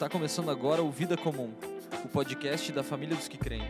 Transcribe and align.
Está 0.00 0.08
começando 0.08 0.50
agora 0.50 0.82
o 0.82 0.90
Vida 0.90 1.14
Comum, 1.14 1.50
o 2.02 2.08
podcast 2.08 2.72
da 2.72 2.82
família 2.82 3.14
dos 3.14 3.28
que 3.28 3.36
creem. 3.36 3.68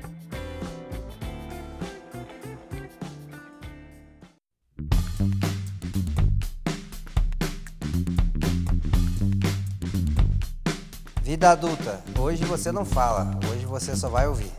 Vida 11.21 11.51
adulta, 11.51 12.01
hoje 12.17 12.45
você 12.45 12.71
não 12.71 12.85
fala, 12.85 13.33
hoje 13.51 13.67
você 13.67 13.97
só 13.97 14.09
vai 14.09 14.29
ouvir. 14.29 14.53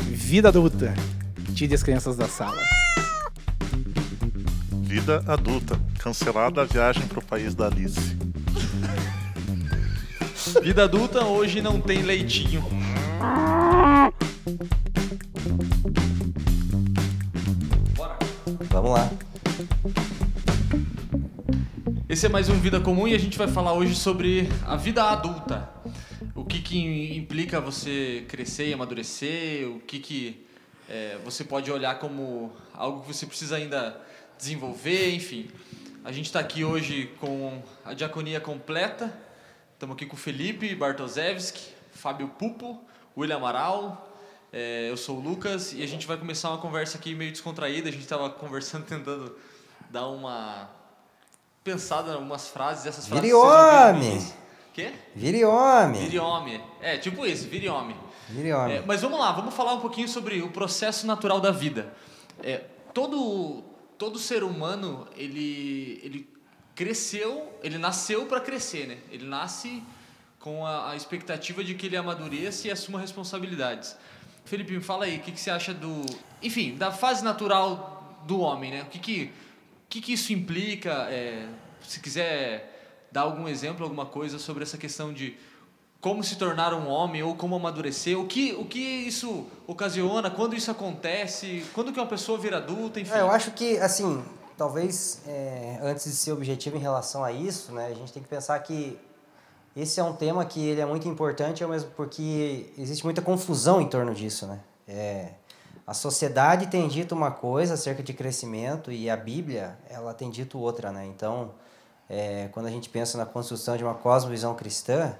Vida 0.00 0.48
adulta, 0.48 0.94
tire 1.54 1.74
as 1.74 1.82
crianças 1.82 2.16
da 2.16 2.26
sala. 2.26 2.62
Vida 4.80 5.22
adulta, 5.26 5.78
cancelada 5.98 6.62
a 6.62 6.64
viagem 6.64 7.06
para 7.06 7.18
o 7.18 7.24
país 7.26 7.54
da 7.54 7.66
Alice. 7.66 8.16
Vida 10.62 10.84
adulta 10.84 11.24
hoje 11.24 11.60
não 11.60 11.80
tem 11.80 12.02
leitinho. 12.02 12.62
Vamos 18.70 18.90
lá. 18.90 19.10
Esse 22.08 22.26
é 22.26 22.28
mais 22.28 22.48
um 22.48 22.58
Vida 22.58 22.80
Comum 22.80 23.08
e 23.08 23.14
a 23.14 23.18
gente 23.18 23.36
vai 23.36 23.48
falar 23.48 23.72
hoje 23.72 23.94
sobre 23.94 24.48
a 24.66 24.76
vida 24.76 25.02
adulta. 25.04 25.68
O 26.34 26.44
que, 26.44 26.60
que 26.60 27.16
implica 27.16 27.60
você 27.60 28.24
crescer 28.28 28.68
e 28.68 28.72
amadurecer, 28.72 29.68
o 29.68 29.80
que, 29.80 29.98
que 29.98 30.46
é, 30.88 31.18
você 31.24 31.44
pode 31.44 31.70
olhar 31.70 31.98
como 31.98 32.52
algo 32.72 33.02
que 33.02 33.14
você 33.14 33.26
precisa 33.26 33.56
ainda 33.56 34.00
desenvolver, 34.38 35.14
enfim. 35.14 35.48
A 36.04 36.12
gente 36.12 36.26
está 36.26 36.40
aqui 36.40 36.64
hoje 36.64 37.10
com 37.18 37.62
a 37.84 37.94
diaconia 37.94 38.40
completa. 38.40 39.23
Estamos 39.84 39.96
aqui 39.96 40.06
com 40.06 40.16
o 40.16 40.18
Felipe 40.18 40.74
Bartoszewski, 40.74 41.60
Fábio 41.92 42.26
Pupo, 42.38 42.80
William 43.14 43.36
Amaral, 43.36 44.10
é, 44.50 44.88
eu 44.88 44.96
sou 44.96 45.18
o 45.18 45.20
Lucas 45.20 45.74
e 45.74 45.82
a 45.82 45.86
gente 45.86 46.06
vai 46.06 46.16
começar 46.16 46.48
uma 46.48 46.56
conversa 46.56 46.96
aqui 46.96 47.14
meio 47.14 47.30
descontraída. 47.30 47.90
A 47.90 47.92
gente 47.92 48.00
estava 48.00 48.30
conversando, 48.30 48.86
tentando 48.88 49.36
dar 49.90 50.08
uma 50.08 50.70
pensada 51.62 52.12
em 52.12 52.14
algumas 52.14 52.48
frases. 52.48 52.86
Essas 52.86 53.06
frases 53.06 53.22
Vire 53.24 53.34
homem! 53.34 54.32
Quê? 54.72 54.94
Vire 55.14 55.44
homem! 55.44 56.00
Vire 56.00 56.18
homem. 56.18 56.64
É, 56.80 56.96
tipo 56.96 57.26
isso, 57.26 57.46
vire 57.46 57.68
homem. 57.68 57.94
Vire 58.30 58.54
homem. 58.54 58.76
É, 58.76 58.82
mas 58.86 59.02
vamos 59.02 59.18
lá, 59.18 59.32
vamos 59.32 59.52
falar 59.52 59.74
um 59.74 59.80
pouquinho 59.80 60.08
sobre 60.08 60.40
o 60.40 60.48
processo 60.48 61.06
natural 61.06 61.42
da 61.42 61.50
vida. 61.50 61.92
É, 62.42 62.56
todo, 62.94 63.62
todo 63.98 64.18
ser 64.18 64.44
humano, 64.44 65.06
ele, 65.14 66.00
ele 66.02 66.33
cresceu, 66.74 67.52
ele 67.62 67.78
nasceu 67.78 68.26
para 68.26 68.40
crescer, 68.40 68.86
né? 68.86 68.98
Ele 69.10 69.24
nasce 69.24 69.82
com 70.40 70.66
a, 70.66 70.90
a 70.90 70.96
expectativa 70.96 71.62
de 71.64 71.74
que 71.74 71.86
ele 71.86 71.96
amadureça 71.96 72.68
e 72.68 72.70
assuma 72.70 73.00
responsabilidades. 73.00 73.96
Felipe, 74.44 74.72
me 74.72 74.80
fala 74.80 75.06
aí, 75.06 75.16
o 75.16 75.20
que, 75.20 75.32
que 75.32 75.40
você 75.40 75.50
acha 75.50 75.72
do... 75.72 76.04
Enfim, 76.42 76.76
da 76.76 76.90
fase 76.90 77.24
natural 77.24 78.22
do 78.26 78.40
homem, 78.40 78.70
né? 78.70 78.82
O 78.82 78.86
que, 78.86 78.98
que, 78.98 79.32
que, 79.88 80.00
que 80.00 80.12
isso 80.12 80.32
implica? 80.32 81.06
É, 81.10 81.48
se 81.82 82.00
quiser 82.00 83.06
dar 83.10 83.22
algum 83.22 83.48
exemplo, 83.48 83.84
alguma 83.84 84.06
coisa 84.06 84.38
sobre 84.38 84.64
essa 84.64 84.76
questão 84.76 85.12
de 85.12 85.36
como 86.00 86.22
se 86.22 86.36
tornar 86.36 86.74
um 86.74 86.86
homem 86.86 87.22
ou 87.22 87.34
como 87.34 87.56
amadurecer, 87.56 88.18
o 88.18 88.26
que, 88.26 88.52
o 88.52 88.66
que 88.66 88.78
isso 88.78 89.46
ocasiona, 89.66 90.30
quando 90.30 90.54
isso 90.54 90.70
acontece, 90.70 91.64
quando 91.72 91.94
que 91.94 91.98
uma 91.98 92.06
pessoa 92.06 92.38
vira 92.38 92.58
adulta, 92.58 93.00
enfim. 93.00 93.14
É, 93.14 93.20
eu 93.22 93.30
acho 93.30 93.52
que, 93.52 93.78
assim, 93.78 94.22
talvez 94.56 95.20
é, 95.26 95.78
antes 95.82 96.04
de 96.04 96.16
ser 96.16 96.32
objetivo 96.32 96.76
em 96.76 96.80
relação 96.80 97.24
a 97.24 97.32
isso, 97.32 97.72
né, 97.72 97.86
a 97.86 97.94
gente 97.94 98.12
tem 98.12 98.22
que 98.22 98.28
pensar 98.28 98.58
que 98.60 98.98
esse 99.76 99.98
é 99.98 100.04
um 100.04 100.12
tema 100.12 100.44
que 100.44 100.64
ele 100.64 100.80
é 100.80 100.86
muito 100.86 101.08
importante, 101.08 101.64
mesmo 101.66 101.90
porque 101.96 102.72
existe 102.78 103.04
muita 103.04 103.20
confusão 103.20 103.80
em 103.80 103.88
torno 103.88 104.14
disso, 104.14 104.46
né? 104.46 104.60
É, 104.86 105.30
a 105.86 105.92
sociedade 105.92 106.68
tem 106.68 106.86
dito 106.86 107.14
uma 107.14 107.30
coisa 107.30 107.74
acerca 107.74 108.02
de 108.02 108.12
crescimento 108.14 108.92
e 108.92 109.10
a 109.10 109.16
Bíblia 109.16 109.76
ela 109.90 110.14
tem 110.14 110.30
dito 110.30 110.58
outra, 110.58 110.92
né? 110.92 111.04
Então, 111.06 111.50
é, 112.08 112.48
quando 112.52 112.66
a 112.66 112.70
gente 112.70 112.88
pensa 112.88 113.18
na 113.18 113.26
construção 113.26 113.76
de 113.76 113.82
uma 113.82 113.94
cosmovisão 113.94 114.54
cristã, 114.54 115.18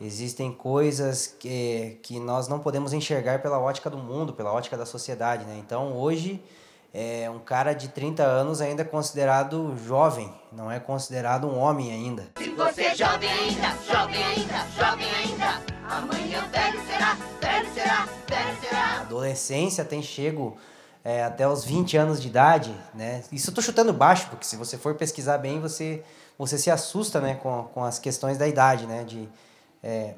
existem 0.00 0.52
coisas 0.52 1.26
que, 1.26 1.98
que 2.02 2.20
nós 2.20 2.46
não 2.46 2.60
podemos 2.60 2.92
enxergar 2.92 3.42
pela 3.42 3.58
ótica 3.58 3.90
do 3.90 3.98
mundo, 3.98 4.32
pela 4.32 4.52
ótica 4.52 4.76
da 4.76 4.86
sociedade, 4.86 5.44
né? 5.44 5.58
Então, 5.58 5.94
hoje, 5.96 6.40
é, 6.92 7.30
um 7.30 7.38
cara 7.38 7.72
de 7.72 7.88
30 7.88 8.22
anos 8.22 8.60
ainda 8.60 8.84
considerado 8.84 9.76
jovem, 9.86 10.32
não 10.52 10.70
é 10.70 10.80
considerado 10.80 11.46
um 11.46 11.58
homem 11.58 11.92
ainda. 11.92 12.26
Se 12.36 12.50
você 12.50 12.82
é 12.82 12.94
jovem 12.94 13.30
ainda, 13.30 13.76
jovem 13.86 14.24
ainda, 14.24 14.66
jovem 14.76 15.08
ainda, 15.14 15.62
amanhã 15.88 16.48
velho 16.50 16.80
será, 16.86 17.16
velho 17.40 17.74
será, 17.74 18.08
velho 18.28 18.48
A 18.48 18.60
será. 18.60 19.00
adolescência 19.02 19.84
tem 19.84 20.02
chego 20.02 20.56
é, 21.04 21.22
até 21.24 21.48
os 21.48 21.64
20 21.64 21.96
anos 21.96 22.20
de 22.20 22.28
idade, 22.28 22.74
né? 22.94 23.22
Isso 23.30 23.50
eu 23.50 23.54
tô 23.54 23.62
chutando 23.62 23.92
baixo, 23.92 24.26
porque 24.28 24.44
se 24.44 24.56
você 24.56 24.76
for 24.76 24.94
pesquisar 24.96 25.38
bem, 25.38 25.60
você, 25.60 26.02
você 26.36 26.58
se 26.58 26.70
assusta, 26.70 27.20
né, 27.20 27.36
com, 27.36 27.64
com 27.72 27.84
as 27.84 27.98
questões 27.98 28.36
da 28.36 28.48
idade, 28.48 28.86
né? 28.86 29.04
De 29.04 29.28
é, 29.82 30.14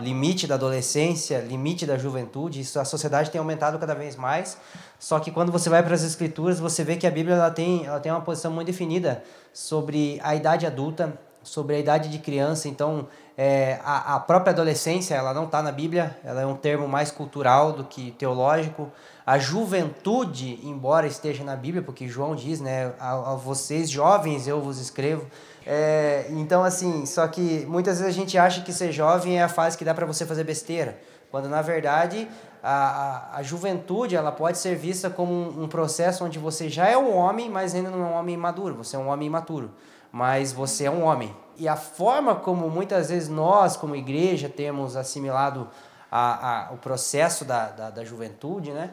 limite 0.00 0.46
da 0.46 0.54
adolescência, 0.54 1.38
limite 1.40 1.86
da 1.86 1.98
juventude, 1.98 2.60
isso 2.60 2.80
a 2.80 2.84
sociedade 2.84 3.30
tem 3.30 3.38
aumentado 3.38 3.78
cada 3.78 3.94
vez 3.94 4.16
mais. 4.16 4.56
Só 4.98 5.20
que 5.20 5.30
quando 5.30 5.52
você 5.52 5.68
vai 5.68 5.82
para 5.82 5.94
as 5.94 6.02
escrituras, 6.02 6.58
você 6.58 6.82
vê 6.82 6.96
que 6.96 7.06
a 7.06 7.10
Bíblia 7.10 7.36
ela 7.36 7.50
tem, 7.50 7.84
ela 7.86 8.00
tem 8.00 8.10
uma 8.10 8.20
posição 8.20 8.50
muito 8.50 8.66
definida 8.66 9.22
sobre 9.52 10.18
a 10.22 10.34
idade 10.34 10.66
adulta, 10.66 11.18
sobre 11.42 11.76
a 11.76 11.78
idade 11.78 12.08
de 12.08 12.18
criança. 12.18 12.68
Então, 12.68 13.06
é, 13.36 13.78
a, 13.84 14.14
a 14.14 14.20
própria 14.20 14.52
adolescência, 14.52 15.14
ela 15.14 15.34
não 15.34 15.44
está 15.44 15.62
na 15.62 15.72
Bíblia, 15.72 16.16
ela 16.24 16.40
é 16.40 16.46
um 16.46 16.56
termo 16.56 16.88
mais 16.88 17.10
cultural 17.10 17.72
do 17.72 17.84
que 17.84 18.12
teológico. 18.12 18.90
A 19.26 19.38
juventude, 19.38 20.60
embora 20.62 21.06
esteja 21.06 21.44
na 21.44 21.56
Bíblia, 21.56 21.82
porque 21.82 22.08
João 22.08 22.34
diz, 22.34 22.60
né, 22.60 22.92
a, 22.98 23.32
a 23.32 23.34
vocês 23.34 23.90
jovens 23.90 24.46
eu 24.46 24.60
vos 24.60 24.78
escrevo. 24.78 25.26
É, 25.66 26.26
então, 26.30 26.62
assim, 26.62 27.06
só 27.06 27.26
que 27.26 27.64
muitas 27.66 27.98
vezes 27.98 28.14
a 28.14 28.18
gente 28.18 28.36
acha 28.36 28.60
que 28.62 28.72
ser 28.72 28.92
jovem 28.92 29.38
é 29.38 29.42
a 29.42 29.48
fase 29.48 29.78
que 29.78 29.84
dá 29.84 29.94
para 29.94 30.04
você 30.04 30.26
fazer 30.26 30.44
besteira, 30.44 30.98
quando 31.30 31.48
na 31.48 31.62
verdade 31.62 32.28
a, 32.62 32.72
a, 32.72 33.36
a 33.38 33.42
juventude 33.42 34.14
ela 34.14 34.30
pode 34.30 34.58
ser 34.58 34.76
vista 34.76 35.08
como 35.08 35.32
um, 35.32 35.64
um 35.64 35.68
processo 35.68 36.24
onde 36.24 36.38
você 36.38 36.68
já 36.68 36.86
é 36.86 36.96
um 36.96 37.14
homem, 37.14 37.48
mas 37.48 37.74
ainda 37.74 37.90
não 37.90 38.02
é 38.02 38.08
um 38.08 38.14
homem 38.14 38.36
maduro, 38.36 38.74
você 38.74 38.96
é 38.96 38.98
um 38.98 39.08
homem 39.08 39.26
imaturo, 39.26 39.70
mas 40.12 40.52
você 40.52 40.84
é 40.84 40.90
um 40.90 41.02
homem. 41.02 41.34
E 41.56 41.68
a 41.68 41.76
forma 41.76 42.34
como 42.34 42.68
muitas 42.68 43.08
vezes 43.08 43.28
nós, 43.28 43.76
como 43.76 43.96
igreja, 43.96 44.48
temos 44.48 44.96
assimilado 44.96 45.68
a, 46.10 46.68
a, 46.68 46.72
o 46.72 46.76
processo 46.76 47.44
da, 47.44 47.70
da, 47.70 47.90
da 47.90 48.04
juventude, 48.04 48.70
né? 48.70 48.90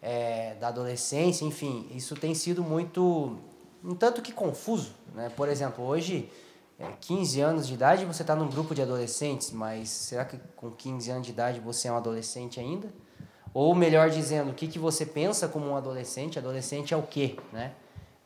É, 0.00 0.56
da 0.60 0.68
adolescência, 0.68 1.44
enfim, 1.44 1.86
isso 1.94 2.16
tem 2.16 2.34
sido 2.34 2.64
muito, 2.64 3.38
um 3.84 3.94
tanto 3.94 4.22
que 4.22 4.32
confuso, 4.32 4.92
né? 5.14 5.30
Por 5.36 5.48
exemplo, 5.48 5.84
hoje, 5.84 6.28
é, 6.78 6.88
15 7.00 7.40
anos 7.40 7.66
de 7.66 7.74
idade, 7.74 8.04
você 8.04 8.22
está 8.22 8.34
num 8.34 8.48
grupo 8.48 8.74
de 8.74 8.82
adolescentes, 8.82 9.50
mas 9.50 9.88
será 9.88 10.24
que 10.24 10.38
com 10.56 10.70
15 10.70 11.10
anos 11.10 11.26
de 11.26 11.32
idade 11.32 11.60
você 11.60 11.88
é 11.88 11.92
um 11.92 11.96
adolescente 11.96 12.58
ainda? 12.60 12.92
Ou 13.54 13.74
melhor 13.74 14.08
dizendo, 14.08 14.50
o 14.50 14.54
que, 14.54 14.66
que 14.66 14.78
você 14.78 15.04
pensa 15.04 15.46
como 15.46 15.66
um 15.66 15.76
adolescente? 15.76 16.38
Adolescente 16.38 16.94
é 16.94 16.96
o 16.96 17.02
quê, 17.02 17.36
né? 17.52 17.72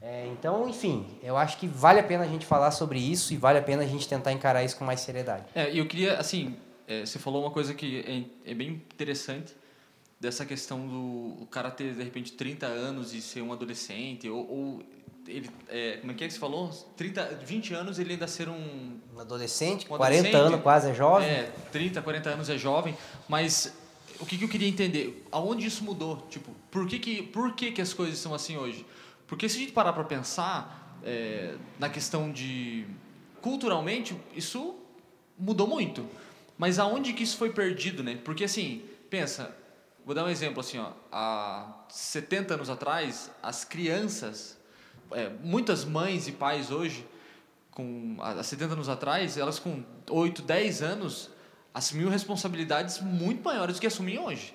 É, 0.00 0.27
então, 0.28 0.69
enfim, 0.69 1.19
eu 1.22 1.37
acho 1.37 1.59
que 1.59 1.67
vale 1.67 1.99
a 1.99 2.03
pena 2.03 2.23
a 2.23 2.28
gente 2.28 2.47
falar 2.47 2.71
sobre 2.71 2.99
isso 2.99 3.33
e 3.33 3.37
vale 3.37 3.59
a 3.59 3.62
pena 3.62 3.83
a 3.83 3.87
gente 3.87 4.09
tentar 4.09 4.33
encarar 4.33 4.62
isso 4.62 4.77
com 4.77 4.84
mais 4.84 5.00
seriedade. 5.00 5.47
É, 5.55 5.77
eu 5.77 5.87
queria, 5.87 6.17
assim, 6.19 6.56
é, 6.87 7.05
você 7.05 7.19
falou 7.19 7.43
uma 7.43 7.50
coisa 7.50 7.75
que 7.75 8.28
é, 8.44 8.50
é 8.53 8.55
bem 8.55 8.69
interessante, 8.69 9.53
dessa 10.21 10.47
questão 10.47 10.87
do 10.87 11.47
cara 11.47 11.70
ter, 11.70 11.94
de 11.94 12.03
repente, 12.03 12.32
30 12.32 12.67
anos 12.67 13.12
e 13.12 13.20
ser 13.20 13.43
um 13.43 13.53
adolescente, 13.53 14.29
ou, 14.29 14.49
ou 14.49 14.82
ele, 15.26 15.50
é, 15.69 15.99
como 15.99 16.12
é 16.12 16.14
que 16.14 16.25
é 16.25 16.26
que 16.26 16.32
você 16.32 16.38
falou? 16.38 16.70
30, 16.96 17.40
20 17.44 17.75
anos 17.75 17.99
ele 17.99 18.12
ainda 18.12 18.26
ser 18.26 18.49
um... 18.49 18.99
Um 19.14 19.20
adolescente, 19.20 19.87
Um 19.87 19.96
40 19.96 20.05
adolescente, 20.05 20.34
anos 20.34 20.62
quase 20.62 20.90
é 20.90 20.94
jovem. 20.94 21.28
É, 21.28 21.52
30, 21.73 22.02
40 22.02 22.31
anos 22.31 22.50
é 22.50 22.58
jovem, 22.58 22.96
mas 23.28 23.75
o 24.20 24.26
que, 24.26 24.38
que 24.38 24.44
eu 24.44 24.49
queria 24.49 24.69
entender? 24.69 25.26
Aonde 25.31 25.67
isso 25.67 25.84
mudou? 25.84 26.26
Tipo, 26.31 26.55
por 26.70 26.87
que, 26.87 26.99
que, 26.99 27.23
por 27.23 27.55
que, 27.55 27.73
que 27.73 27.82
as 27.82 27.93
coisas 27.93 28.19
são 28.19 28.34
assim 28.34 28.56
hoje? 28.56 28.87
Porque 29.26 29.49
se 29.49 29.56
a 29.56 29.61
gente 29.61 29.73
parar 29.73 29.93
para 29.93 30.05
pensar 30.05 30.99
é, 31.02 31.55
na 31.79 31.88
questão 31.88 32.31
de... 32.31 32.87
Culturalmente, 33.40 34.17
isso 34.34 34.76
mudou 35.38 35.67
muito. 35.67 36.06
Mas 36.58 36.79
aonde 36.79 37.12
que 37.12 37.22
isso 37.22 37.37
foi 37.37 37.50
perdido, 37.50 38.02
né? 38.02 38.19
Porque 38.25 38.44
assim, 38.44 38.82
pensa, 39.11 39.55
vou 40.05 40.14
dar 40.14 40.25
um 40.25 40.29
exemplo 40.29 40.61
assim, 40.61 40.79
ó, 40.79 40.93
há 41.12 41.84
70 41.88 42.55
anos 42.55 42.70
atrás, 42.70 43.31
as 43.43 43.64
crianças, 43.64 44.56
é, 45.12 45.31
muitas 45.43 45.85
mães 45.85 46.29
e 46.29 46.32
pais 46.32 46.70
hoje, 46.70 47.06
com 47.70 48.17
há 48.20 48.43
70 48.43 48.75
anos 48.75 48.88
atrás, 48.88 49.37
elas 49.37 49.58
com 49.58 49.82
8, 50.11 50.43
10 50.43 50.82
anos 50.82 51.31
assumiam 51.75 52.11
responsabilidades 52.11 53.00
muito 53.00 53.44
maiores 53.44 53.76
do 53.76 53.81
que 53.81 53.87
assumem 53.87 54.19
hoje. 54.19 54.55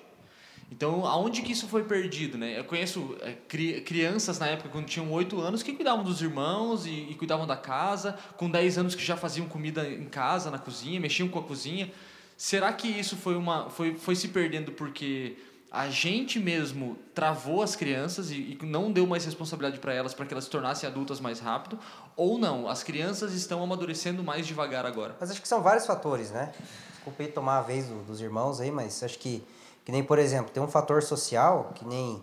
Então, 0.72 1.04
aonde 1.06 1.42
que 1.42 1.52
isso 1.52 1.68
foi 1.68 1.84
perdido, 1.84 2.38
né? 2.38 2.58
Eu 2.58 2.64
conheço 2.64 3.14
é, 3.20 3.32
cri 3.46 3.82
crianças 3.82 4.38
na 4.38 4.46
época, 4.46 4.70
quando 4.70 4.86
tinham 4.86 5.12
8 5.12 5.38
anos, 5.38 5.62
que 5.62 5.72
cuidavam 5.74 6.02
dos 6.02 6.22
irmãos 6.22 6.86
e, 6.86 7.08
e, 7.10 7.14
cuidavam 7.14 7.46
da 7.46 7.56
casa, 7.56 8.18
com 8.38 8.50
10 8.50 8.78
anos 8.78 8.94
que 8.94 9.04
já 9.04 9.14
faziam 9.14 9.46
comida 9.46 9.86
em 9.86 10.06
casa, 10.06 10.50
na 10.50 10.58
cozinha, 10.58 10.98
mexiam 10.98 11.28
com 11.28 11.38
a 11.38 11.42
cozinha. 11.42 11.92
Será 12.38 12.72
que 12.72 12.88
isso 12.88 13.16
foi, 13.16 13.36
uma, 13.36 13.68
foi, 13.68 13.96
foi 13.96 14.16
se 14.16 14.28
perdendo 14.28 14.72
porque 14.72 15.36
a 15.72 15.88
gente 15.88 16.38
mesmo 16.38 16.96
travou 17.14 17.62
as 17.62 17.74
crianças 17.74 18.30
e, 18.30 18.58
e 18.60 18.66
não 18.66 18.92
deu 18.92 19.06
mais 19.06 19.24
responsabilidade 19.24 19.80
para 19.80 19.94
elas 19.94 20.12
para 20.12 20.26
que 20.26 20.34
elas 20.34 20.44
se 20.44 20.50
tornassem 20.50 20.88
adultas 20.88 21.18
mais 21.18 21.40
rápido? 21.40 21.78
Ou 22.14 22.38
não? 22.38 22.68
As 22.68 22.82
crianças 22.82 23.32
estão 23.32 23.62
amadurecendo 23.62 24.22
mais 24.22 24.46
devagar 24.46 24.84
agora? 24.84 25.16
Mas 25.18 25.30
acho 25.30 25.40
que 25.40 25.48
são 25.48 25.62
vários 25.62 25.86
fatores, 25.86 26.30
né? 26.30 26.52
Desculpe 26.92 27.26
tomar 27.28 27.58
a 27.58 27.62
vez 27.62 27.86
do, 27.86 28.04
dos 28.04 28.20
irmãos 28.20 28.60
aí, 28.60 28.70
mas 28.70 29.02
acho 29.02 29.18
que 29.18 29.42
que 29.84 29.90
nem, 29.90 30.02
por 30.02 30.18
exemplo, 30.18 30.50
tem 30.52 30.62
um 30.62 30.68
fator 30.68 31.02
social, 31.02 31.72
que 31.74 31.84
nem. 31.84 32.22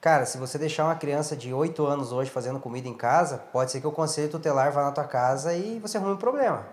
Cara, 0.00 0.24
se 0.24 0.38
você 0.38 0.56
deixar 0.56 0.84
uma 0.84 0.94
criança 0.94 1.36
de 1.36 1.52
8 1.52 1.84
anos 1.84 2.12
hoje 2.12 2.30
fazendo 2.30 2.60
comida 2.60 2.86
em 2.86 2.94
casa, 2.94 3.38
pode 3.52 3.72
ser 3.72 3.80
que 3.80 3.86
o 3.86 3.92
conselho 3.92 4.30
tutelar 4.30 4.70
vá 4.70 4.84
na 4.84 4.92
tua 4.92 5.04
casa 5.04 5.52
e 5.54 5.80
você 5.80 5.96
arrume 5.96 6.12
um 6.12 6.16
problema. 6.16 6.64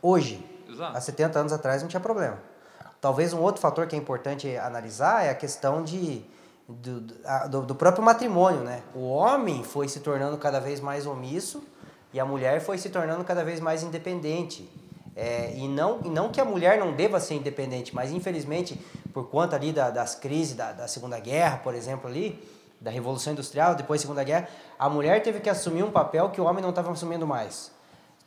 Hoje, 0.00 0.42
Exato. 0.66 0.96
há 0.96 1.00
70 1.00 1.38
anos 1.38 1.52
atrás, 1.52 1.82
não 1.82 1.88
tinha 1.88 2.00
problema. 2.00 2.38
Talvez 3.00 3.32
um 3.32 3.40
outro 3.40 3.60
fator 3.60 3.86
que 3.86 3.96
é 3.96 3.98
importante 3.98 4.56
analisar 4.56 5.24
é 5.24 5.30
a 5.30 5.34
questão 5.34 5.82
de, 5.82 6.22
do, 6.68 7.00
do, 7.48 7.62
do 7.62 7.74
próprio 7.74 8.04
matrimônio, 8.04 8.60
né? 8.60 8.82
O 8.94 9.08
homem 9.08 9.64
foi 9.64 9.88
se 9.88 10.00
tornando 10.00 10.36
cada 10.36 10.60
vez 10.60 10.80
mais 10.80 11.06
omisso 11.06 11.62
e 12.12 12.20
a 12.20 12.24
mulher 12.24 12.60
foi 12.60 12.76
se 12.76 12.90
tornando 12.90 13.24
cada 13.24 13.42
vez 13.44 13.60
mais 13.60 13.82
independente. 13.82 14.68
É, 15.16 15.52
e, 15.56 15.66
não, 15.66 15.98
não 15.98 16.30
que 16.30 16.40
a 16.40 16.44
mulher 16.44 16.78
não 16.78 16.92
deva 16.92 17.18
ser 17.20 17.34
independente, 17.34 17.94
mas 17.94 18.12
infelizmente, 18.12 18.80
por 19.12 19.28
conta 19.28 19.56
ali 19.56 19.72
da, 19.72 19.90
das 19.90 20.14
crises 20.14 20.54
da, 20.54 20.72
da 20.72 20.88
Segunda 20.88 21.18
Guerra, 21.18 21.58
por 21.58 21.74
exemplo, 21.74 22.08
ali, 22.08 22.42
da 22.80 22.90
Revolução 22.90 23.32
Industrial, 23.32 23.74
depois 23.74 24.00
da 24.00 24.02
Segunda 24.02 24.24
Guerra, 24.24 24.48
a 24.78 24.88
mulher 24.88 25.22
teve 25.22 25.40
que 25.40 25.50
assumir 25.50 25.82
um 25.82 25.90
papel 25.90 26.30
que 26.30 26.40
o 26.40 26.44
homem 26.44 26.62
não 26.62 26.70
estava 26.70 26.90
assumindo 26.90 27.26
mais. 27.26 27.70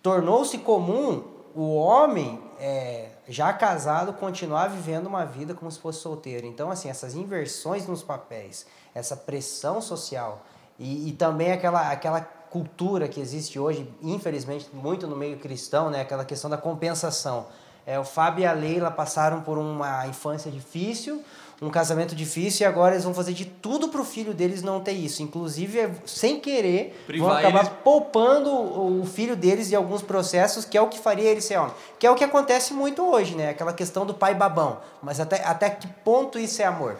Tornou-se 0.01 0.57
comum 0.59 1.23
o 1.55 1.75
homem, 1.75 2.39
é, 2.59 3.09
já 3.27 3.53
casado, 3.53 4.13
continuar 4.13 4.67
vivendo 4.67 5.07
uma 5.07 5.25
vida 5.25 5.53
como 5.53 5.71
se 5.71 5.79
fosse 5.79 5.99
solteiro. 5.99 6.45
Então, 6.45 6.69
assim, 6.69 6.89
essas 6.89 7.15
inversões 7.15 7.87
nos 7.87 8.03
papéis, 8.03 8.65
essa 8.93 9.15
pressão 9.15 9.81
social 9.81 10.45
e, 10.77 11.09
e 11.09 11.11
também 11.13 11.51
aquela, 11.51 11.91
aquela 11.91 12.21
cultura 12.21 13.07
que 13.07 13.19
existe 13.19 13.57
hoje, 13.57 13.91
infelizmente, 14.01 14.69
muito 14.73 15.07
no 15.07 15.15
meio 15.15 15.39
cristão, 15.39 15.89
né? 15.89 16.01
Aquela 16.01 16.25
questão 16.25 16.49
da 16.49 16.57
compensação. 16.57 17.47
É, 17.85 17.99
o 17.99 18.03
Fábio 18.03 18.43
e 18.43 18.45
a 18.45 18.53
Leila 18.53 18.89
passaram 18.89 19.41
por 19.41 19.57
uma 19.57 20.07
infância 20.07 20.49
difícil, 20.49 21.23
um 21.61 21.69
casamento 21.69 22.15
difícil 22.15 22.65
e 22.65 22.67
agora 22.67 22.93
eles 22.93 23.03
vão 23.03 23.13
fazer 23.13 23.33
de 23.33 23.45
tudo 23.45 23.87
para 23.87 24.01
o 24.01 24.05
filho 24.05 24.33
deles 24.33 24.61
não 24.61 24.81
ter 24.81 24.91
isso. 24.91 25.21
Inclusive, 25.23 25.91
sem 26.05 26.39
querer, 26.39 27.03
Privar 27.05 27.29
vão 27.29 27.37
acabar 27.37 27.65
eles... 27.65 27.73
poupando 27.83 28.49
o 28.51 29.05
filho 29.05 29.35
deles 29.35 29.69
de 29.69 29.75
alguns 29.75 30.01
processos, 30.01 30.65
que 30.65 30.77
é 30.77 30.81
o 30.81 30.89
que 30.89 30.99
faria 30.99 31.29
ele 31.29 31.41
ser 31.41 31.57
homem. 31.57 31.73
Que 31.97 32.05
é 32.05 32.11
o 32.11 32.15
que 32.15 32.23
acontece 32.23 32.73
muito 32.73 33.05
hoje, 33.05 33.35
né? 33.35 33.49
Aquela 33.49 33.73
questão 33.73 34.05
do 34.05 34.13
pai 34.13 34.35
babão. 34.35 34.79
Mas 35.01 35.19
até, 35.19 35.43
até 35.43 35.69
que 35.69 35.87
ponto 35.87 36.37
isso 36.37 36.61
é 36.61 36.65
amor? 36.65 36.97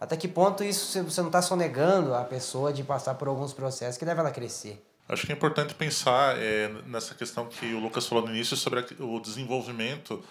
Até 0.00 0.16
que 0.16 0.26
ponto 0.26 0.64
isso 0.64 1.04
você 1.04 1.20
não 1.20 1.28
está 1.28 1.40
sonegando 1.40 2.14
a 2.14 2.24
pessoa 2.24 2.72
de 2.72 2.82
passar 2.82 3.14
por 3.14 3.28
alguns 3.28 3.52
processos 3.52 3.96
que 3.96 4.04
devem 4.04 4.20
ela 4.20 4.30
crescer? 4.30 4.82
Acho 5.12 5.26
que 5.26 5.32
é 5.32 5.34
importante 5.34 5.74
pensar 5.74 6.38
é, 6.38 6.68
nessa 6.86 7.14
questão 7.14 7.46
que 7.46 7.74
o 7.74 7.78
Lucas 7.78 8.06
falou 8.06 8.24
no 8.24 8.34
início 8.34 8.56
sobre 8.56 8.84
o 8.98 9.20
desenvolvimento. 9.20 10.24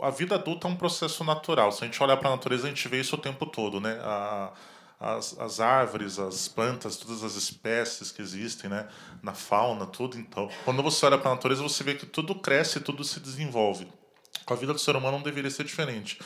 A 0.00 0.10
vida 0.10 0.36
adulta 0.36 0.68
é 0.68 0.70
um 0.70 0.76
processo 0.76 1.24
natural. 1.24 1.72
Se 1.72 1.82
a 1.82 1.86
gente 1.86 2.00
olhar 2.00 2.16
para 2.16 2.28
a 2.28 2.32
natureza, 2.32 2.66
a 2.66 2.68
gente 2.68 2.86
vê 2.88 3.00
isso 3.00 3.16
o 3.16 3.18
tempo 3.18 3.44
todo, 3.46 3.80
né? 3.80 3.98
A, 4.02 4.52
as, 5.00 5.36
as 5.38 5.58
árvores, 5.58 6.20
as 6.20 6.46
plantas, 6.46 6.96
todas 6.96 7.24
as 7.24 7.34
espécies 7.34 8.12
que 8.12 8.22
existem, 8.22 8.70
né? 8.70 8.88
Na 9.22 9.34
fauna, 9.34 9.86
tudo. 9.86 10.16
Então, 10.16 10.48
quando 10.64 10.84
você 10.84 11.04
olha 11.04 11.18
para 11.18 11.32
a 11.32 11.34
natureza, 11.34 11.62
você 11.62 11.82
vê 11.82 11.94
que 11.94 12.06
tudo 12.06 12.34
cresce, 12.36 12.78
tudo 12.78 13.02
se 13.02 13.18
desenvolve. 13.18 13.88
Com 14.44 14.54
a 14.54 14.56
vida 14.56 14.72
do 14.72 14.78
ser 14.78 14.94
humano 14.94 15.16
não 15.16 15.24
deveria 15.24 15.50
ser 15.50 15.64
diferente. 15.64 16.18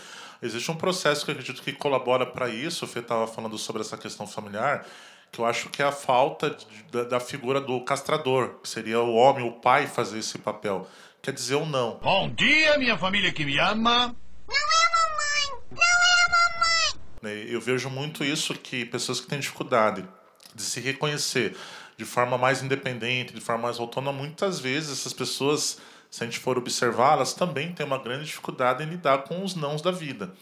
Existe 0.42 0.70
um 0.70 0.76
processo 0.76 1.24
que 1.24 1.30
eu 1.30 1.34
acredito 1.34 1.62
que 1.62 1.72
colabora 1.72 2.26
para 2.26 2.48
isso. 2.48 2.84
O 2.84 2.88
Fê 2.88 3.00
estava 3.00 3.26
falando 3.26 3.56
sobre 3.56 3.82
essa 3.82 3.96
questão 3.96 4.26
familiar, 4.26 4.86
que 5.30 5.40
eu 5.40 5.46
acho 5.46 5.68
que 5.68 5.82
é 5.82 5.86
a 5.86 5.92
falta 5.92 6.50
de, 6.50 6.66
da, 6.90 7.04
da, 7.04 7.20
figura 7.20 7.60
do 7.60 7.80
castrador, 7.82 8.60
que 8.62 8.68
seria 8.68 9.00
o 9.00 9.14
homem, 9.14 9.46
o 9.46 9.52
pai, 9.52 9.86
fazer 9.86 10.18
esse 10.18 10.38
papel. 10.38 10.88
Quer 11.22 11.32
dizer, 11.32 11.54
o 11.54 11.66
não. 11.66 11.98
Bom 12.02 12.30
dia, 12.30 12.78
minha 12.78 12.98
família 12.98 13.32
que 13.32 13.44
me 13.44 13.58
ama. 13.58 14.14
Não 14.48 14.56
é 14.56 14.86
a 14.86 14.90
mamãe! 14.90 15.62
Não 15.70 15.82
é 15.82 16.24
a 16.24 16.28
mamãe! 16.30 17.00
Né, 17.22 17.54
eu 17.54 17.60
vejo 17.60 17.88
muito 17.90 18.24
isso 18.24 18.54
que 18.54 18.84
pessoas 18.84 19.20
que 19.20 19.26
têm 19.26 19.38
dificuldade 19.38 20.06
de 20.54 20.62
se 20.62 20.80
reconhecer 20.80 21.56
de 21.96 22.04
forma 22.04 22.38
mais 22.38 22.62
independente, 22.62 23.34
de 23.34 23.40
forma 23.40 23.64
mais 23.64 23.78
autônoma, 23.78 24.16
muitas 24.18 24.58
vezes 24.58 24.98
essas 24.98 25.12
pessoas 25.12 25.78
se 26.10 26.24
a 26.24 26.26
gente 26.26 26.40
for 26.40 26.58
observar, 26.58 27.12
elas 27.12 27.32
também 27.32 27.72
têm 27.72 27.86
uma 27.86 27.98
grande 27.98 28.24
dificuldade 28.24 28.82
em 28.82 28.86
lidar 28.86 29.18
com 29.18 29.44
os 29.44 29.54
nãos 29.54 29.80
da 29.80 29.92
vida. 29.92 30.32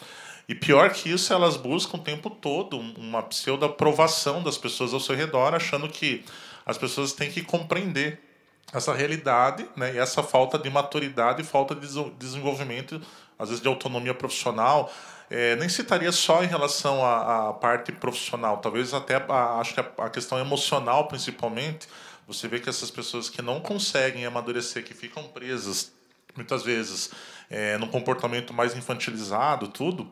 E 0.48 0.54
pior 0.54 0.90
que 0.90 1.10
isso, 1.10 1.32
elas 1.32 1.56
buscam 1.56 1.98
o 1.98 2.02
tempo 2.02 2.30
todo 2.30 2.78
uma 2.78 3.22
pseudo-aprovação 3.22 4.42
das 4.42 4.56
pessoas 4.56 4.94
ao 4.94 5.00
seu 5.00 5.14
redor, 5.14 5.54
achando 5.54 5.88
que 5.88 6.24
as 6.64 6.78
pessoas 6.78 7.12
têm 7.12 7.30
que 7.30 7.42
compreender 7.42 8.18
essa 8.72 8.94
realidade 8.94 9.68
né, 9.76 9.94
e 9.94 9.98
essa 9.98 10.22
falta 10.22 10.58
de 10.58 10.68
maturidade 10.70 11.42
e 11.42 11.44
falta 11.44 11.74
de 11.74 11.86
desenvolvimento, 12.18 13.00
às 13.38 13.48
vezes 13.48 13.62
de 13.62 13.68
autonomia 13.68 14.14
profissional. 14.14 14.90
É, 15.30 15.56
nem 15.56 15.68
citaria 15.68 16.10
só 16.10 16.42
em 16.42 16.46
relação 16.46 17.04
à, 17.04 17.48
à 17.48 17.52
parte 17.52 17.92
profissional, 17.92 18.56
talvez 18.58 18.94
até 18.94 19.16
a, 19.16 19.60
acho 19.60 19.74
que 19.74 19.80
a, 19.80 19.90
a 19.98 20.08
questão 20.08 20.38
emocional, 20.38 21.06
principalmente, 21.08 21.86
você 22.26 22.48
vê 22.48 22.58
que 22.58 22.68
essas 22.68 22.90
pessoas 22.90 23.28
que 23.28 23.42
não 23.42 23.60
conseguem 23.60 24.24
amadurecer, 24.24 24.82
que 24.82 24.94
ficam 24.94 25.24
presas, 25.24 25.92
muitas 26.34 26.62
vezes, 26.62 27.10
é, 27.50 27.76
no 27.76 27.88
comportamento 27.88 28.54
mais 28.54 28.74
infantilizado, 28.74 29.68
tudo, 29.68 30.10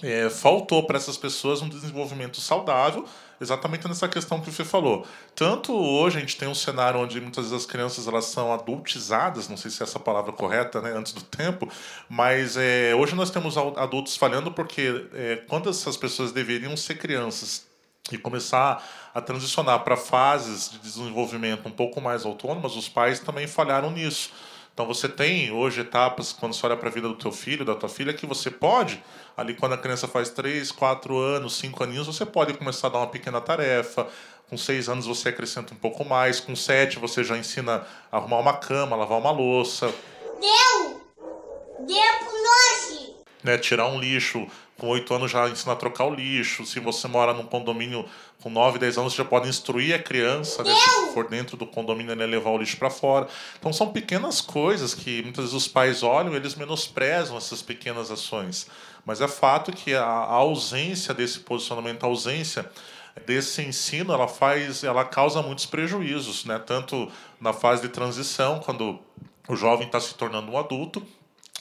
é, 0.00 0.30
faltou 0.30 0.84
para 0.84 0.96
essas 0.96 1.16
pessoas 1.16 1.60
um 1.60 1.68
desenvolvimento 1.68 2.40
saudável, 2.40 3.04
exatamente 3.40 3.86
nessa 3.86 4.08
questão 4.08 4.40
que 4.40 4.50
você 4.50 4.64
falou. 4.64 5.06
Tanto 5.34 5.72
hoje 5.74 6.16
a 6.16 6.20
gente 6.20 6.36
tem 6.36 6.48
um 6.48 6.54
cenário 6.54 7.00
onde 7.00 7.20
muitas 7.20 7.44
vezes 7.44 7.64
as 7.64 7.66
crianças 7.66 8.06
elas 8.06 8.26
são 8.26 8.52
adultizadas, 8.52 9.48
não 9.48 9.56
sei 9.56 9.70
se 9.70 9.82
é 9.82 9.84
essa 9.84 9.98
palavra 9.98 10.32
correta, 10.32 10.80
né, 10.80 10.92
antes 10.92 11.12
do 11.12 11.22
tempo, 11.22 11.68
mas 12.08 12.56
é, 12.56 12.94
hoje 12.94 13.14
nós 13.14 13.30
temos 13.30 13.56
adultos 13.56 14.16
falhando 14.16 14.50
porque 14.52 15.08
é, 15.12 15.36
quando 15.48 15.68
essas 15.68 15.96
pessoas 15.96 16.32
deveriam 16.32 16.76
ser 16.76 16.96
crianças 16.96 17.66
e 18.10 18.18
começar 18.18 18.84
a 19.14 19.20
transicionar 19.20 19.80
para 19.84 19.96
fases 19.96 20.70
de 20.70 20.78
desenvolvimento 20.78 21.68
um 21.68 21.70
pouco 21.70 22.00
mais 22.00 22.24
autônomas, 22.24 22.74
os 22.74 22.88
pais 22.88 23.20
também 23.20 23.46
falharam 23.46 23.90
nisso. 23.90 24.30
Então 24.74 24.86
você 24.86 25.06
tem 25.06 25.52
hoje 25.52 25.82
etapas 25.82 26.32
quando 26.32 26.54
você 26.54 26.64
olha 26.64 26.76
para 26.76 26.88
a 26.88 26.92
vida 26.92 27.06
do 27.06 27.14
teu 27.14 27.30
filho, 27.30 27.64
da 27.64 27.74
tua 27.74 27.90
filha, 27.90 28.14
que 28.14 28.26
você 28.26 28.50
pode, 28.50 29.02
ali 29.36 29.54
quando 29.54 29.74
a 29.74 29.78
criança 29.78 30.08
faz 30.08 30.30
3, 30.30 30.72
4 30.72 31.18
anos, 31.18 31.56
5 31.58 31.84
aninhos, 31.84 32.06
você 32.06 32.24
pode 32.24 32.54
começar 32.54 32.86
a 32.86 32.90
dar 32.90 32.98
uma 33.00 33.06
pequena 33.08 33.40
tarefa. 33.40 34.08
Com 34.48 34.56
6 34.56 34.88
anos 34.88 35.06
você 35.06 35.28
acrescenta 35.28 35.74
um 35.74 35.76
pouco 35.76 36.04
mais, 36.04 36.40
com 36.40 36.56
7 36.56 36.98
você 36.98 37.22
já 37.22 37.36
ensina 37.36 37.86
a 38.10 38.16
arrumar 38.16 38.38
uma 38.38 38.54
cama, 38.54 38.96
lavar 38.96 39.18
uma 39.18 39.30
louça. 39.30 39.92
Deu! 40.40 41.00
Deu 41.86 42.18
pro 42.18 42.42
nós! 42.42 43.10
Né, 43.44 43.58
tirar 43.58 43.88
um 43.88 43.98
lixo, 43.98 44.46
com 44.82 44.88
8 44.88 45.14
anos 45.14 45.30
já 45.30 45.48
ensina 45.48 45.74
a 45.74 45.76
trocar 45.76 46.06
o 46.06 46.12
lixo. 46.12 46.66
Se 46.66 46.80
você 46.80 47.06
mora 47.06 47.32
num 47.32 47.44
condomínio 47.44 48.04
com 48.42 48.50
9, 48.50 48.80
10 48.80 48.98
anos, 48.98 49.12
você 49.12 49.18
já 49.18 49.24
pode 49.24 49.48
instruir 49.48 49.94
a 49.94 49.98
criança, 50.00 50.64
né, 50.64 50.74
se 50.74 51.14
for 51.14 51.28
dentro 51.28 51.56
do 51.56 51.64
condomínio, 51.64 52.16
né, 52.16 52.26
levar 52.26 52.50
o 52.50 52.58
lixo 52.58 52.76
para 52.76 52.90
fora. 52.90 53.28
Então 53.56 53.72
são 53.72 53.92
pequenas 53.92 54.40
coisas 54.40 54.92
que 54.92 55.22
muitas 55.22 55.44
vezes 55.44 55.54
os 55.54 55.68
pais 55.68 56.02
olham, 56.02 56.34
eles 56.34 56.56
menosprezam 56.56 57.36
essas 57.36 57.62
pequenas 57.62 58.10
ações. 58.10 58.66
Mas 59.06 59.20
é 59.20 59.28
fato 59.28 59.70
que 59.70 59.94
a, 59.94 60.02
a 60.02 60.34
ausência 60.34 61.14
desse 61.14 61.38
posicionamento, 61.38 62.02
a 62.02 62.08
ausência 62.08 62.68
desse 63.24 63.62
ensino, 63.62 64.12
ela 64.12 64.26
faz, 64.26 64.82
ela 64.82 65.04
causa 65.04 65.40
muitos 65.42 65.64
prejuízos, 65.64 66.44
né? 66.44 66.58
Tanto 66.58 67.08
na 67.40 67.52
fase 67.52 67.82
de 67.82 67.88
transição, 67.88 68.58
quando 68.58 68.98
o 69.48 69.54
jovem 69.54 69.86
está 69.86 70.00
se 70.00 70.12
tornando 70.16 70.50
um 70.50 70.58
adulto, 70.58 71.06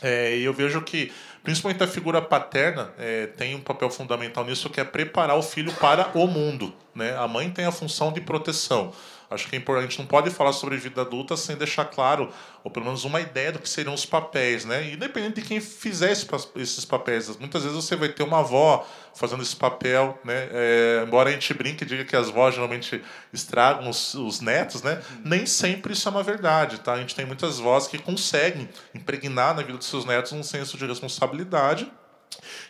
é, 0.02 0.38
eu 0.38 0.54
vejo 0.54 0.82
que 0.82 1.12
principalmente 1.44 1.84
a 1.84 1.88
figura 1.88 2.22
paterna 2.22 2.92
é, 2.98 3.28
tem 3.28 3.56
um 3.56 3.62
papel 3.62 3.90
fundamental 3.90 4.46
nisso, 4.46 4.70
que 4.70 4.80
é 4.80 4.84
preparar 4.84 5.38
o 5.38 5.42
filho 5.42 5.72
para 5.74 6.12
o 6.14 6.28
mundo. 6.28 6.74
Né? 6.94 7.16
A 7.18 7.28
mãe 7.28 7.50
tem 7.50 7.66
a 7.66 7.72
função 7.72 8.12
de 8.12 8.22
proteção. 8.22 8.94
Acho 9.32 9.48
que 9.48 9.56
é 9.56 9.60
importante, 9.60 9.86
a 9.86 9.90
gente 9.90 10.00
não 10.00 10.06
pode 10.06 10.30
falar 10.30 10.52
sobre 10.52 10.76
vida 10.78 11.02
adulta 11.02 11.38
sem 11.38 11.56
deixar 11.56 11.86
claro, 11.86 12.30
ou 12.64 12.70
pelo 12.70 12.86
menos 12.86 13.06
uma 13.06 13.22
ideia 13.22 13.52
do 13.52 13.60
que 13.60 13.70
seriam 13.70 13.94
os 13.94 14.06
papéis, 14.06 14.66
né? 14.66 14.92
Independente 14.92 15.42
de 15.42 15.48
quem 15.48 15.62
fizer 15.62 16.12
esses 16.12 16.86
papéis. 16.86 17.38
Muitas 17.38 17.64
vezes 17.64 17.76
você 17.76 17.96
vai 17.96 18.10
ter 18.10 18.24
uma 18.24 18.40
avó 18.40 18.86
fazendo 19.16 19.42
esse 19.42 19.56
papel, 19.56 20.20
né? 20.26 20.50
É, 20.52 21.04
embora 21.08 21.30
a 21.30 21.32
gente 21.32 21.54
brinque 21.54 21.84
e 21.84 21.88
diga 21.88 22.04
que 22.04 22.16
as 22.16 22.30
vós 22.30 22.54
geralmente 22.54 23.02
estragam 23.32 23.90
os, 23.90 24.14
os 24.16 24.42
netos, 24.42 24.84
né? 24.84 25.02
Nem 25.24 25.46
sempre 25.46 25.94
isso 25.94 26.08
é 26.08 26.12
uma 26.12 26.24
verdade, 26.24 26.82
tá? 26.82 26.94
A 26.94 27.00
gente 27.00 27.16
tem 27.16 27.26
muitas 27.26 27.58
vós 27.58 27.88
que 27.88 27.98
conseguem 27.98 28.68
impregnar 28.94 29.56
na 29.56 29.62
vida 29.62 29.78
dos 29.78 29.88
seus 29.88 30.04
netos 30.04 30.34
um 30.34 30.44
senso 30.44 30.78
de 30.78 30.86
responsabilidade 30.86 31.92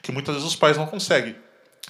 que 0.02 0.12
muitas 0.12 0.36
vezes 0.36 0.50
os 0.50 0.56
pais 0.56 0.78
não 0.78 0.86
conseguem. 0.86 1.36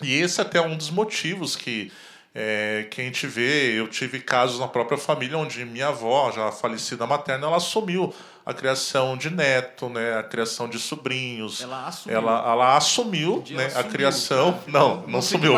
E 0.01 0.20
esse 0.20 0.40
é 0.40 0.44
até 0.44 0.60
um 0.62 0.75
dos 0.75 0.90
motivos 0.90 1.56
que, 1.56 1.92
é, 2.34 2.88
que 2.90 3.02
a 3.02 3.04
gente 3.04 3.28
vê. 3.28 3.80
Eu 3.80 3.88
tive 3.88 4.20
casos 4.20 4.60
na 4.60 4.68
própria 4.68 4.98
família 4.98 5.38
onde 5.38 5.64
minha 5.66 5.88
avó, 5.88 6.32
já 6.32 6.52
falecida 6.52 7.06
materna, 7.06 7.48
ela 7.48 7.58
assumiu 7.58 8.14
a 8.46 8.54
criação 8.54 9.16
de 9.16 9.30
neto, 9.30 9.88
né, 9.90 10.18
a 10.18 10.24
criação 10.24 10.68
de 10.68 10.80
sobrinhos. 10.80 11.62
Ela 11.62 11.88
assumiu. 11.88 12.18
Ela, 12.18 12.52
ela 12.52 12.78
assumiu 12.78 13.44
né, 13.52 13.72
a 13.76 13.84
criação. 13.84 14.60
Não, 14.68 15.06
Não 15.08 15.22
sumiu. 15.22 15.54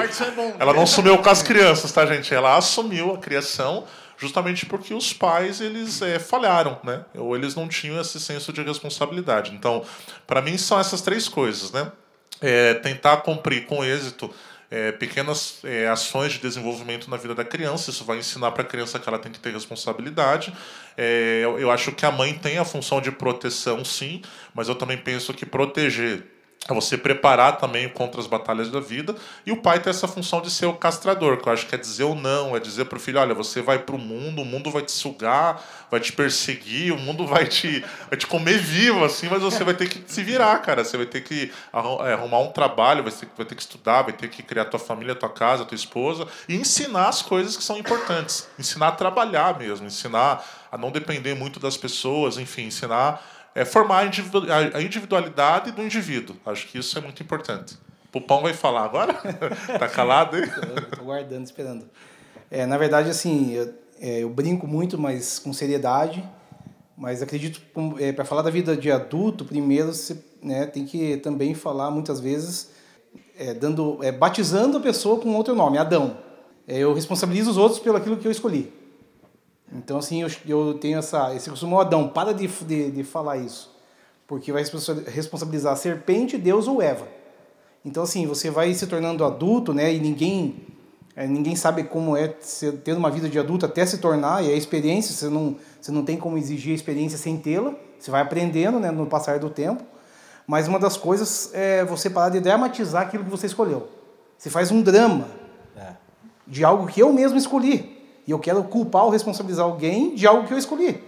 Ela 0.60 0.74
não 0.74 0.86
sumiu 0.86 1.18
com 1.20 1.30
as 1.30 1.42
crianças, 1.42 1.92
tá, 1.92 2.06
gente? 2.06 2.34
Ela 2.34 2.58
assumiu 2.58 3.13
a 3.13 3.18
criação 3.18 3.86
justamente 4.18 4.65
porque 4.65 4.94
os 4.94 5.12
pais 5.12 5.60
eles 5.60 6.01
é, 6.01 6.20
falharam, 6.20 6.80
né? 6.84 7.03
Ou 7.15 7.36
eles 7.36 7.56
não 7.56 7.68
tinham 7.68 8.00
esse 8.00 8.20
senso 8.20 8.53
de 8.53 8.62
responsabilidade. 8.62 9.51
Então, 9.53 9.84
para 10.27 10.42
mim 10.42 10.58
são 10.58 10.80
essas 10.80 11.01
três 11.01 11.27
coisas, 11.27 11.72
né? 11.72 11.92
É, 12.42 12.74
tentar 12.75 13.18
cumprir 13.18 13.65
com 13.65 13.84
êxito 13.84 14.34
é, 14.74 14.92
pequenas 14.92 15.60
é, 15.63 15.88
ações 15.88 16.32
de 16.32 16.39
desenvolvimento 16.39 17.08
na 17.08 17.15
vida 17.15 17.36
da 17.36 17.46
criança. 17.46 17.92
Isso 17.92 18.03
vai 18.03 18.18
ensinar 18.18 18.50
para 18.53 18.63
a 18.63 18.65
criança 18.65 18.98
que 18.98 19.08
ela 19.08 19.20
tem 19.20 19.32
que 19.32 19.39
ter 19.39 19.53
responsabilidade. 19.53 20.51
É, 20.98 21.42
eu, 21.44 21.60
eu 21.60 21.70
acho 21.70 21.92
que 21.92 22.03
a 22.08 22.12
mãe 22.12 22.34
tem 22.34 22.58
a 22.58 22.65
função 22.65 23.00
de 23.00 23.12
proteção, 23.12 23.86
sim, 23.86 24.24
mas 24.51 24.68
eu 24.68 24.74
também 24.74 24.98
penso 24.98 25.32
que 25.32 25.46
proteger 25.46 26.25
é 26.70 26.74
você 26.74 26.98
preparar 26.98 27.58
também 27.58 27.89
contra 27.89 28.22
as 28.22 28.27
batalhas 28.27 28.70
da 28.70 28.79
vida. 28.79 29.15
E 29.46 29.51
o 29.51 29.62
pai 29.62 29.82
tem 29.82 29.89
essa 29.89 30.08
função 30.08 30.41
de 30.41 30.50
ser 30.50 30.65
o 30.65 30.74
castrador, 30.74 31.38
que 31.38 31.48
eu 31.48 31.51
acho 31.51 31.67
que 31.67 31.75
é 31.75 31.77
dizer 31.77 32.05
o 32.05 32.15
não, 32.15 32.55
é 32.55 32.60
dizer 32.60 32.86
para 32.86 32.98
o 32.98 33.00
filho: 33.00 33.20
olha, 33.20 33.34
você 33.34 33.62
vai 33.62 33.79
para 33.79 33.96
o 33.96 34.00
mundo, 34.00 34.41
o 34.41 34.46
mundo 34.46 34.72
vai 34.72 34.82
te 34.82 34.91
sugar, 34.93 35.62
vai 35.91 36.00
te 36.00 36.13
perseguir, 36.13 36.93
o 36.93 36.98
mundo 36.98 37.27
vai 37.27 37.46
te, 37.46 37.84
vai 38.10 38.17
te 38.17 38.25
comer 38.25 38.58
vivo, 38.60 39.03
assim, 39.03 39.27
mas 39.29 39.41
você 39.41 39.63
vai 39.63 39.74
ter 39.74 39.89
que 39.89 40.03
se 40.08 40.24
virar, 40.24 40.58
cara. 40.60 40.86
Você 40.86 40.96
vai 40.96 41.05
ter 41.05 41.22
que 41.22 41.51
é, 42.05 42.13
arrumar 42.13 42.39
um 42.39 42.51
trabalho, 42.51 43.03
vai 43.03 43.12
ter, 43.12 43.27
vai 43.36 43.46
ter 43.46 43.55
que 43.55 43.62
estudar, 43.62 44.03
vai 44.03 44.13
ter 44.13 44.29
que 44.29 44.41
criar 44.41 44.65
tua 44.65 44.79
família, 44.79 45.13
tua 45.15 45.29
casa, 45.29 45.65
tua 45.65 45.75
esposa, 45.75 46.25
e 46.48 46.55
ensinar 46.55 47.10
as 47.10 47.22
coisas 47.22 47.58
que 47.58 47.63
são 47.63 47.77
importantes. 47.77 48.48
Ensinar 48.58 48.88
a 48.88 48.91
trabalhar 48.93 49.58
mesmo, 49.60 49.86
ensinar 49.86 50.46
a 50.72 50.77
não 50.77 50.91
depender 50.91 51.36
muito 51.36 51.60
das 51.60 51.75
pessoas, 51.75 52.38
enfim, 52.38 52.63
ensinar 52.63 53.22
é 53.55 53.63
formar 53.65 54.00
a 54.00 54.05
individu- 54.05 54.48
a 54.51 54.81
individualidade 54.81 55.72
do 55.72 55.81
indivíduo. 55.83 56.36
Acho 56.45 56.67
que 56.67 56.77
isso 56.77 56.98
é 56.98 57.01
muito 57.01 57.22
importante. 57.22 57.77
Pupão 58.12 58.41
vai 58.41 58.53
falar 58.53 58.83
agora? 58.83 59.13
tá 59.79 59.88
calado? 59.88 60.38
Eu 60.38 60.89
tô 60.91 61.03
guardando, 61.03 61.45
esperando. 61.45 61.89
É, 62.50 62.65
na 62.65 62.77
verdade, 62.77 63.10
assim, 63.10 63.53
eu, 63.53 63.74
é, 64.00 64.19
eu 64.19 64.29
brinco 64.29 64.67
muito, 64.67 64.98
mas 64.98 65.39
com 65.39 65.51
seriedade. 65.51 66.24
Mas 66.95 67.24
acredito, 67.24 67.60
para 68.15 68.24
falar 68.24 68.43
da 68.43 68.51
vida 68.51 68.77
de 68.77 68.91
adulto, 68.91 69.43
primeiro 69.43 69.91
você 69.91 70.15
né, 70.43 70.67
tem 70.67 70.86
que 70.86 71.17
também 71.17 71.55
falar 71.55 71.89
muitas 71.89 72.19
vezes, 72.19 72.69
é, 73.36 73.53
dando, 73.53 73.98
é, 74.03 74.12
batizando 74.12 74.77
a 74.77 74.79
pessoa 74.79 75.19
com 75.19 75.33
outro 75.36 75.55
nome, 75.55 75.79
Adão. 75.79 76.17
É, 76.67 76.77
eu 76.77 76.93
responsabilizo 76.93 77.50
os 77.50 77.57
outros 77.57 77.79
pelo 77.79 77.98
aquilo 77.98 78.17
que 78.17 78.27
eu 78.27 78.31
escolhi. 78.31 78.72
Então, 79.75 79.98
assim, 79.98 80.22
eu, 80.22 80.30
eu 80.48 80.74
tenho 80.75 81.00
essa, 81.00 81.34
esse 81.36 81.50
costume, 81.50 81.74
"Ô, 81.74 81.80
Adão, 81.80 82.08
para 82.08 82.34
de, 82.34 82.48
de, 82.48 82.92
de 82.92 83.03
falar 83.03 83.38
isso. 83.38 83.72
Porque 84.27 84.51
vai 84.51 84.62
responsa- 84.62 85.03
responsabilizar 85.08 85.74
a 85.74 85.75
serpente, 85.75 86.38
Deus 86.38 86.68
ou 86.68 86.82
Eva. 86.82 87.08
Então, 87.84 88.03
assim, 88.03 88.25
você 88.27 88.50
vai 88.50 88.74
se 88.74 88.88
tornando 88.88 89.25
adulto, 89.25 89.74
né? 89.74 89.94
E 89.94 90.00
ninguém, 90.00 90.56
é, 91.15 91.27
ninguém 91.27 91.56
sabe 91.56 91.84
como 91.84 92.15
é 92.15 92.34
ser, 92.39 92.74
ter 92.77 92.94
uma 92.94 93.10
vida 93.12 93.27
de 93.27 93.38
adulto 93.38 93.65
até 93.65 93.86
se 93.86 93.98
tornar, 93.98 94.44
e 94.44 94.51
é 94.51 94.56
experiência, 94.56 95.13
você 95.13 95.27
não, 95.27 95.56
você 95.82 95.92
não 95.92 96.03
tem 96.06 96.18
como 96.18 96.38
exigir 96.38 96.72
a 96.72 96.75
experiência 96.75 97.18
sem 97.18 97.38
tê-la. 97.38 97.74
Você 98.00 98.12
vai 98.12 98.22
aprendendo, 98.22 98.80
né, 98.80 98.92
no 98.92 99.06
passar 99.06 99.39
do 99.39 99.50
tempo. 99.50 99.84
Mas 100.46 100.68
uma 100.68 100.77
das 100.77 100.98
coisas 100.98 101.50
é 101.53 101.84
você 101.86 102.10
parar 102.10 102.30
de 102.30 102.39
dramatizar 102.39 103.03
aquilo 103.03 103.24
que 103.24 103.30
você 103.30 103.48
escolheu. 103.48 103.88
Você 104.38 104.50
faz 104.50 104.72
um 104.72 104.82
drama 104.82 105.27
É. 105.75 105.94
de 106.46 106.63
algo 106.63 106.86
que 106.88 107.01
eu 107.01 107.12
mesmo 107.13 107.38
escolhi. 107.38 108.02
E 108.25 108.32
eu 108.32 108.39
quero 108.39 108.63
culpar 108.63 109.03
ou 109.03 109.10
responsabilizar 109.10 109.65
alguém 109.65 110.15
de 110.15 110.25
algo 110.25 110.48
que 110.48 110.53
eu 110.53 110.58
escolhi. 110.58 111.03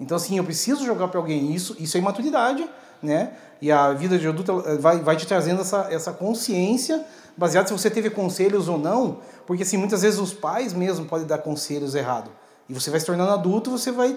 Então, 0.00 0.16
assim, 0.16 0.38
eu 0.38 0.44
preciso 0.44 0.84
jogar 0.84 1.08
para 1.08 1.18
alguém 1.18 1.52
isso. 1.52 1.76
Isso 1.78 1.96
é 1.96 2.00
imaturidade, 2.00 2.68
né? 3.02 3.32
E 3.60 3.72
a 3.72 3.92
vida 3.92 4.16
de 4.18 4.28
adulto 4.28 4.62
vai, 4.78 5.00
vai 5.00 5.16
te 5.16 5.26
trazendo 5.26 5.62
essa, 5.62 5.88
essa 5.90 6.12
consciência, 6.12 7.04
baseado 7.36 7.66
se 7.66 7.72
você 7.72 7.90
teve 7.90 8.10
conselhos 8.10 8.68
ou 8.68 8.78
não. 8.78 9.18
Porque, 9.46 9.64
assim, 9.64 9.76
muitas 9.76 10.02
vezes 10.02 10.20
os 10.20 10.32
pais 10.32 10.72
mesmo 10.72 11.06
podem 11.06 11.26
dar 11.26 11.38
conselhos 11.38 11.94
errados. 11.94 12.30
E 12.68 12.74
você 12.74 12.90
vai 12.90 13.00
se 13.00 13.06
tornando 13.06 13.32
adulto, 13.32 13.70
você 13.70 13.90
vai, 13.90 14.16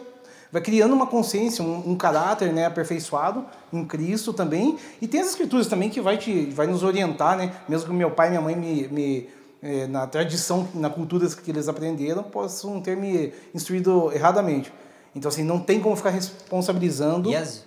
vai 0.51 0.61
criando 0.61 0.93
uma 0.93 1.07
consciência, 1.07 1.63
um, 1.63 1.91
um 1.91 1.95
caráter 1.95 2.53
né, 2.53 2.65
aperfeiçoado 2.65 3.45
em 3.73 3.83
Cristo 3.85 4.33
também. 4.33 4.77
E 5.01 5.07
tem 5.07 5.21
as 5.21 5.29
escrituras 5.29 5.65
também 5.65 5.89
que 5.89 6.01
vai, 6.01 6.17
te, 6.17 6.45
vai 6.51 6.67
nos 6.67 6.83
orientar, 6.83 7.37
né? 7.37 7.53
Mesmo 7.67 7.87
que 7.87 7.93
meu 7.93 8.11
pai 8.11 8.27
e 8.27 8.29
minha 8.31 8.41
mãe 8.41 8.55
me, 8.55 8.87
me 8.89 9.29
na 9.89 10.07
tradição, 10.07 10.67
na 10.73 10.89
cultura 10.89 11.27
que 11.29 11.51
eles 11.51 11.67
aprenderam, 11.67 12.23
possam 12.23 12.81
ter 12.81 12.97
me 12.97 13.33
instruído 13.53 14.11
erradamente. 14.11 14.73
Então, 15.15 15.29
assim, 15.29 15.43
não 15.43 15.59
tem 15.59 15.79
como 15.79 15.95
ficar 15.95 16.09
responsabilizando 16.09 17.35
as, 17.35 17.65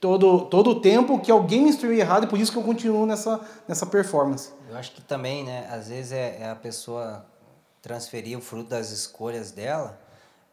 todo, 0.00 0.46
todo 0.46 0.70
o 0.70 0.80
tempo 0.80 1.18
que 1.20 1.30
alguém 1.30 1.62
me 1.62 1.68
instruiu 1.68 1.98
errado 1.98 2.24
e 2.24 2.26
por 2.26 2.38
isso 2.38 2.52
que 2.52 2.58
eu 2.58 2.62
continuo 2.62 3.06
nessa, 3.06 3.40
nessa 3.66 3.86
performance. 3.86 4.50
eu 4.68 4.76
acho 4.76 4.92
que 4.92 5.02
também, 5.02 5.44
né, 5.44 5.68
às 5.70 5.88
vezes 5.88 6.12
é, 6.12 6.38
é 6.40 6.50
a 6.50 6.56
pessoa 6.56 7.26
transferir 7.82 8.36
o 8.36 8.40
fruto 8.40 8.70
das 8.70 8.90
escolhas 8.90 9.52
dela, 9.52 10.00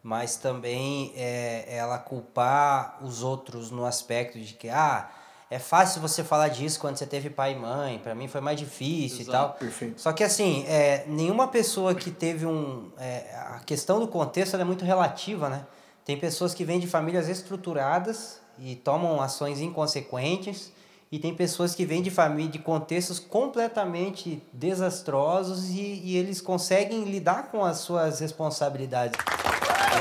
mas 0.02 0.36
também 0.36 1.14
é 1.16 1.66
ela 1.68 1.98
culpar 1.98 3.00
os 3.02 3.24
outros 3.24 3.72
no 3.72 3.86
aspecto 3.86 4.38
de 4.38 4.54
que, 4.54 4.70
ah, 4.70 5.10
é 5.54 5.60
fácil 5.60 6.02
você 6.02 6.24
falar 6.24 6.48
disso 6.48 6.80
quando 6.80 6.98
você 6.98 7.06
teve 7.06 7.30
pai 7.30 7.54
e 7.54 7.56
mãe, 7.56 8.00
para 8.00 8.16
mim 8.16 8.28
foi 8.28 8.42
mais 8.42 8.60
difícil 8.60 9.22
e 9.22 9.26
tal. 9.26 9.54
perfeito. 9.54 10.02
Só 10.02 10.12
que 10.12 10.24
assim, 10.24 10.66
é, 10.68 11.04
nenhuma 11.06 11.48
pessoa 11.48 11.94
que 11.94 12.10
teve 12.10 12.46
um. 12.48 12.92
é, 12.98 13.36
a 13.36 13.60
questão 13.64 14.00
do 14.00 14.08
contexto 14.08 14.58
é 14.58 14.64
muito 14.64 14.84
relativa, 14.84 15.50
né? 15.50 15.64
Tem 16.04 16.18
pessoas 16.18 16.56
que 16.56 16.66
vêm 16.66 16.80
de 16.80 16.88
famílias 16.88 17.30
estruturadas 17.30 18.40
e 18.58 18.76
tomam 18.76 19.22
ações 19.22 19.62
inconsequentes, 19.62 20.72
e 21.12 21.20
tem 21.20 21.36
pessoas 21.36 21.76
que 21.76 21.86
vêm 21.86 22.02
de 22.02 22.10
família 22.10 22.52
de 22.52 22.58
contextos 22.58 23.20
completamente 23.20 24.42
desastrosos 24.52 25.70
e, 25.70 26.02
e 26.04 26.18
eles 26.18 26.42
conseguem 26.42 27.04
lidar 27.04 27.52
com 27.52 27.64
as 27.64 27.78
suas 27.78 28.20
responsabilidades. 28.20 29.20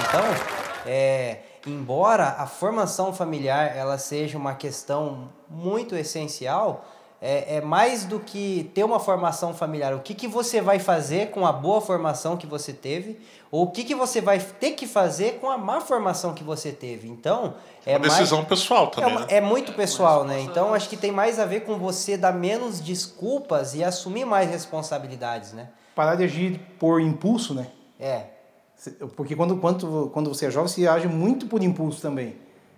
Então, 0.08 0.24
é, 0.86 1.40
embora 1.66 2.36
a 2.38 2.46
formação 2.46 3.12
familiar 3.12 3.76
ela 3.76 3.98
seja 3.98 4.36
uma 4.38 4.54
questão 4.54 5.28
muito 5.48 5.94
essencial, 5.94 6.84
é, 7.24 7.58
é 7.58 7.60
mais 7.60 8.04
do 8.04 8.18
que 8.18 8.68
ter 8.74 8.82
uma 8.82 8.98
formação 8.98 9.54
familiar. 9.54 9.94
O 9.94 10.00
que, 10.00 10.12
que 10.12 10.26
você 10.26 10.60
vai 10.60 10.80
fazer 10.80 11.30
com 11.30 11.46
a 11.46 11.52
boa 11.52 11.80
formação 11.80 12.36
que 12.36 12.48
você 12.48 12.72
teve, 12.72 13.20
ou 13.48 13.64
o 13.64 13.70
que, 13.70 13.84
que 13.84 13.94
você 13.94 14.20
vai 14.20 14.40
ter 14.40 14.72
que 14.72 14.88
fazer 14.88 15.38
com 15.38 15.48
a 15.48 15.56
má 15.56 15.80
formação 15.80 16.34
que 16.34 16.42
você 16.42 16.72
teve. 16.72 17.08
Então, 17.08 17.54
é 17.86 17.92
Uma 17.96 18.08
decisão 18.08 18.38
mais, 18.38 18.48
pessoal 18.48 18.86
é, 18.86 18.90
também, 18.90 19.10
uma- 19.12 19.20
né? 19.20 19.26
é 19.28 19.40
muito 19.40 19.72
pessoal, 19.72 20.24
né? 20.24 20.40
Então, 20.40 20.74
acho 20.74 20.88
que 20.88 20.96
tem 20.96 21.12
mais 21.12 21.38
a 21.38 21.44
ver 21.44 21.60
com 21.60 21.78
você 21.78 22.16
dar 22.16 22.32
menos 22.32 22.80
desculpas 22.80 23.72
e 23.74 23.84
assumir 23.84 24.24
mais 24.24 24.50
responsabilidades, 24.50 25.52
né? 25.52 25.68
Parar 25.94 26.16
de 26.16 26.24
agir 26.24 26.58
por 26.78 27.00
impulso, 27.00 27.54
né? 27.54 27.68
É, 28.00 28.24
Porque 29.16 29.36
quando, 29.36 29.56
quando, 29.56 30.10
quando 30.12 30.28
você 30.34 30.46
é 30.46 30.50
jovem, 30.50 30.68
você 30.68 30.86
age 30.86 31.06
muito 31.08 31.46
por 31.46 31.62
impulso 31.62 32.00
também. 32.00 32.36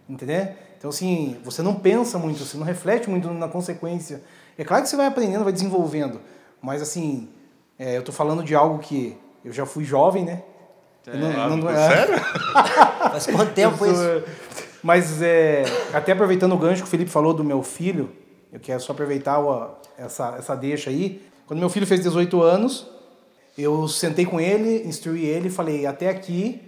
Entendeu? 0.08 0.48
Então, 0.76 0.90
assim, 0.90 1.38
você 1.42 1.62
não 1.62 1.74
pensa 1.74 2.18
muito, 2.18 2.38
você 2.44 2.56
não 2.58 2.64
reflete 2.64 3.08
muito 3.08 3.30
na 3.30 3.48
consequência. 3.48 4.22
É 4.58 4.64
claro 4.64 4.82
que 4.82 4.88
você 4.90 4.96
vai 4.96 5.06
aprendendo, 5.06 5.42
vai 5.44 5.52
desenvolvendo. 5.52 6.20
Mas, 6.60 6.82
assim, 6.82 7.28
é, 7.78 7.96
eu 7.96 8.02
tô 8.02 8.12
falando 8.12 8.42
de 8.44 8.54
algo 8.54 8.78
que 8.80 9.16
eu 9.44 9.52
já 9.52 9.64
fui 9.64 9.82
jovem, 9.84 10.24
né? 10.24 10.42
Eu 11.06 11.16
não- 11.18 11.56
não- 11.56 11.68
é- 11.70 11.88
Sério? 11.88 12.14
faz 13.10 13.26
quanto 13.26 13.52
tempo 13.54 13.84
isso? 13.86 13.94
sou- 13.96 14.22
Mas, 14.82 15.22
é, 15.22 15.64
até 15.94 16.12
aproveitando 16.12 16.52
o 16.54 16.58
gancho 16.58 16.82
que 16.82 16.88
o 16.88 16.90
Felipe 16.90 17.10
falou 17.10 17.32
do 17.32 17.42
meu 17.42 17.62
filho, 17.62 18.10
eu 18.52 18.60
quero 18.60 18.80
só 18.80 18.92
aproveitar 18.92 19.40
o- 19.40 19.70
essa, 19.96 20.34
essa 20.38 20.54
deixa 20.54 20.90
aí. 20.90 21.22
Quando 21.46 21.60
meu 21.60 21.70
filho 21.70 21.86
fez 21.86 22.00
18 22.00 22.42
anos, 22.42 22.86
eu 23.56 23.86
sentei 23.86 24.26
com 24.26 24.40
ele, 24.40 24.86
instruí 24.86 25.24
ele 25.24 25.48
falei: 25.48 25.86
até 25.86 26.08
aqui 26.08 26.60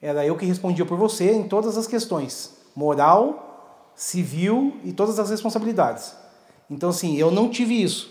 era 0.00 0.24
eu 0.24 0.36
que 0.36 0.46
respondia 0.46 0.86
por 0.86 0.96
você 0.96 1.32
em 1.32 1.44
todas 1.44 1.76
as 1.76 1.86
questões: 1.86 2.56
moral, 2.74 3.92
civil 3.94 4.76
e 4.84 4.92
todas 4.92 5.18
as 5.18 5.30
responsabilidades. 5.30 6.14
Então, 6.70 6.90
assim, 6.90 7.16
eu 7.16 7.30
não 7.30 7.50
tive 7.50 7.82
isso, 7.82 8.10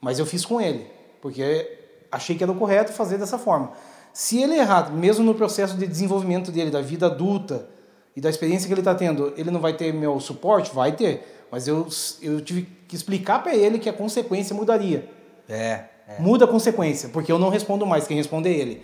mas 0.00 0.18
eu 0.18 0.26
fiz 0.26 0.44
com 0.44 0.60
ele, 0.60 0.86
porque 1.20 1.70
achei 2.10 2.36
que 2.36 2.42
era 2.42 2.50
o 2.50 2.56
correto 2.56 2.92
fazer 2.92 3.18
dessa 3.18 3.38
forma. 3.38 3.72
Se 4.12 4.40
ele 4.40 4.54
errar, 4.54 4.92
mesmo 4.92 5.24
no 5.24 5.34
processo 5.34 5.76
de 5.76 5.86
desenvolvimento 5.86 6.50
dele, 6.50 6.70
da 6.70 6.80
vida 6.80 7.06
adulta 7.06 7.68
e 8.16 8.20
da 8.20 8.30
experiência 8.30 8.66
que 8.66 8.72
ele 8.72 8.80
está 8.80 8.94
tendo, 8.94 9.34
ele 9.36 9.50
não 9.50 9.60
vai 9.60 9.76
ter 9.76 9.92
meu 9.92 10.20
suporte? 10.20 10.72
Vai 10.72 10.92
ter. 10.92 11.46
Mas 11.50 11.66
eu, 11.66 11.86
eu 12.22 12.40
tive 12.40 12.62
que 12.86 12.94
explicar 12.94 13.42
para 13.42 13.54
ele 13.54 13.78
que 13.78 13.88
a 13.88 13.92
consequência 13.92 14.54
mudaria. 14.54 15.10
É, 15.48 15.84
é. 16.06 16.20
Muda 16.20 16.44
a 16.44 16.48
consequência, 16.48 17.08
porque 17.08 17.32
eu 17.32 17.38
não 17.38 17.48
respondo 17.48 17.86
mais, 17.86 18.06
quem 18.06 18.16
responde 18.16 18.48
é 18.48 18.52
ele. 18.52 18.82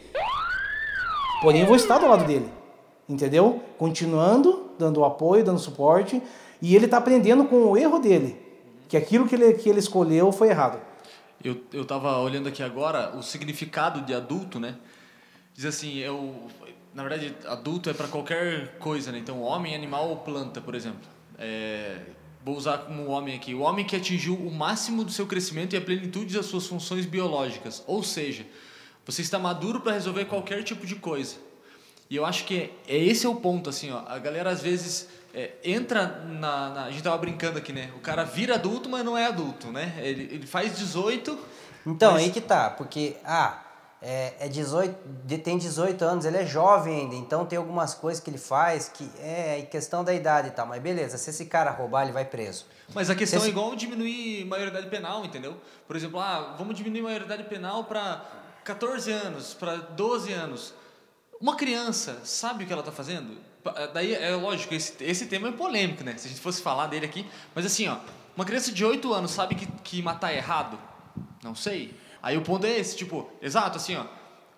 Porém, 1.42 1.62
eu 1.62 1.66
vou 1.66 1.76
estar 1.76 1.98
do 1.98 2.08
lado 2.08 2.24
dele. 2.24 2.48
Entendeu? 3.08 3.62
Continuando, 3.76 4.70
dando 4.78 5.04
apoio, 5.04 5.44
dando 5.44 5.58
suporte. 5.58 6.22
E 6.62 6.76
ele 6.76 6.84
está 6.84 6.98
aprendendo 6.98 7.44
com 7.46 7.56
o 7.56 7.76
erro 7.76 7.98
dele. 7.98 8.40
Que 8.88 8.96
aquilo 8.96 9.26
que 9.26 9.34
ele, 9.34 9.54
que 9.54 9.68
ele 9.68 9.78
escolheu 9.78 10.30
foi 10.30 10.48
errado. 10.48 10.80
Eu, 11.42 11.60
eu 11.72 11.84
tava 11.84 12.18
olhando 12.18 12.48
aqui 12.48 12.62
agora 12.62 13.16
o 13.16 13.22
significado 13.22 14.02
de 14.02 14.14
adulto, 14.14 14.60
né? 14.60 14.76
Diz 15.54 15.64
assim, 15.64 15.98
eu, 15.98 16.34
na 16.94 17.02
verdade, 17.02 17.34
adulto 17.46 17.88
é 17.88 17.94
para 17.94 18.08
qualquer 18.08 18.76
coisa, 18.78 19.10
né? 19.10 19.18
Então, 19.18 19.42
homem, 19.42 19.74
animal 19.74 20.08
ou 20.10 20.16
planta, 20.16 20.60
por 20.60 20.74
exemplo. 20.74 21.08
É, 21.38 21.98
vou 22.44 22.56
usar 22.56 22.78
como 22.78 23.06
homem 23.08 23.34
aqui. 23.36 23.54
O 23.54 23.60
homem 23.60 23.84
que 23.84 23.96
atingiu 23.96 24.34
o 24.34 24.50
máximo 24.50 25.04
do 25.04 25.12
seu 25.12 25.26
crescimento 25.26 25.74
e 25.74 25.76
a 25.76 25.80
plenitude 25.80 26.34
das 26.34 26.46
suas 26.46 26.66
funções 26.66 27.06
biológicas. 27.06 27.82
Ou 27.86 28.02
seja, 28.02 28.46
você 29.04 29.22
está 29.22 29.38
maduro 29.38 29.80
para 29.80 29.92
resolver 29.92 30.24
qualquer 30.26 30.62
tipo 30.62 30.86
de 30.86 30.94
coisa. 30.96 31.36
E 32.08 32.16
eu 32.16 32.24
acho 32.26 32.44
que 32.44 32.70
é, 32.88 32.96
esse 32.96 33.24
é 33.26 33.28
o 33.28 33.36
ponto, 33.36 33.70
assim, 33.70 33.90
ó. 33.90 34.02
A 34.06 34.18
galera 34.18 34.50
às 34.50 34.60
vezes 34.60 35.08
é, 35.32 35.52
entra 35.62 36.24
na, 36.26 36.70
na, 36.70 36.84
A 36.86 36.90
gente 36.90 37.02
tava 37.02 37.18
brincando 37.18 37.58
aqui, 37.58 37.72
né? 37.72 37.90
O 37.96 38.00
cara 38.00 38.24
vira 38.24 38.54
adulto, 38.54 38.88
mas 38.88 39.04
não 39.04 39.16
é 39.16 39.26
adulto, 39.26 39.68
né? 39.68 39.94
Ele, 39.98 40.22
ele 40.34 40.46
faz 40.46 40.76
18. 40.76 41.38
Então, 41.86 42.12
mas- 42.12 42.24
aí 42.24 42.30
que 42.30 42.40
tá, 42.40 42.70
porque, 42.70 43.16
ah, 43.24 43.62
é, 44.02 44.34
é 44.40 44.48
18, 44.48 44.96
de- 45.24 45.38
tem 45.38 45.58
18 45.58 46.02
anos, 46.04 46.24
ele 46.24 46.38
é 46.38 46.46
jovem 46.46 47.00
ainda, 47.00 47.14
então 47.14 47.44
tem 47.44 47.58
algumas 47.58 47.94
coisas 47.94 48.22
que 48.22 48.30
ele 48.30 48.38
faz 48.38 48.88
que 48.88 49.10
é 49.20 49.66
questão 49.70 50.02
da 50.02 50.14
idade 50.14 50.48
e 50.48 50.50
tal, 50.52 50.66
mas 50.66 50.80
beleza, 50.82 51.18
se 51.18 51.28
esse 51.30 51.44
cara 51.46 51.70
roubar, 51.70 52.04
ele 52.04 52.12
vai 52.12 52.24
preso. 52.24 52.66
Mas 52.94 53.10
a 53.10 53.14
questão 53.14 53.38
Esse- 53.38 53.48
é 53.48 53.50
igual 53.50 53.74
diminuir 53.76 54.44
maioridade 54.46 54.86
penal, 54.88 55.24
entendeu? 55.24 55.56
Por 55.86 55.96
exemplo, 55.96 56.18
ah, 56.18 56.54
vamos 56.58 56.74
diminuir 56.74 57.02
maioridade 57.02 57.44
penal 57.44 57.84
para 57.84 58.24
14 58.64 59.12
anos, 59.12 59.54
para 59.54 59.76
12 59.76 60.32
anos. 60.32 60.72
Uma 61.40 61.56
criança 61.56 62.18
sabe 62.24 62.64
o 62.64 62.66
que 62.66 62.72
ela 62.72 62.80
está 62.82 62.92
fazendo? 62.92 63.36
Pa- 63.62 63.86
Daí 63.92 64.14
é 64.14 64.34
lógico, 64.34 64.74
esse, 64.74 64.94
esse 65.04 65.26
tema 65.26 65.48
é 65.48 65.52
polêmico, 65.52 66.02
né? 66.04 66.14
Se 66.16 66.26
a 66.26 66.30
gente 66.30 66.40
fosse 66.40 66.60
falar 66.62 66.86
dele 66.86 67.06
aqui. 67.06 67.26
Mas 67.54 67.64
assim, 67.66 67.88
ó, 67.88 67.96
uma 68.36 68.44
criança 68.44 68.72
de 68.72 68.84
8 68.84 69.12
anos 69.12 69.30
sabe 69.30 69.54
que, 69.54 69.66
que 69.84 70.02
matar 70.02 70.32
é 70.32 70.36
errado? 70.38 70.78
Não 71.42 71.54
sei. 71.54 71.94
Aí 72.22 72.36
o 72.36 72.42
ponto 72.42 72.66
é 72.66 72.70
esse, 72.78 72.96
tipo, 72.96 73.28
exato, 73.40 73.76
assim, 73.76 73.96
ó. 73.96 74.04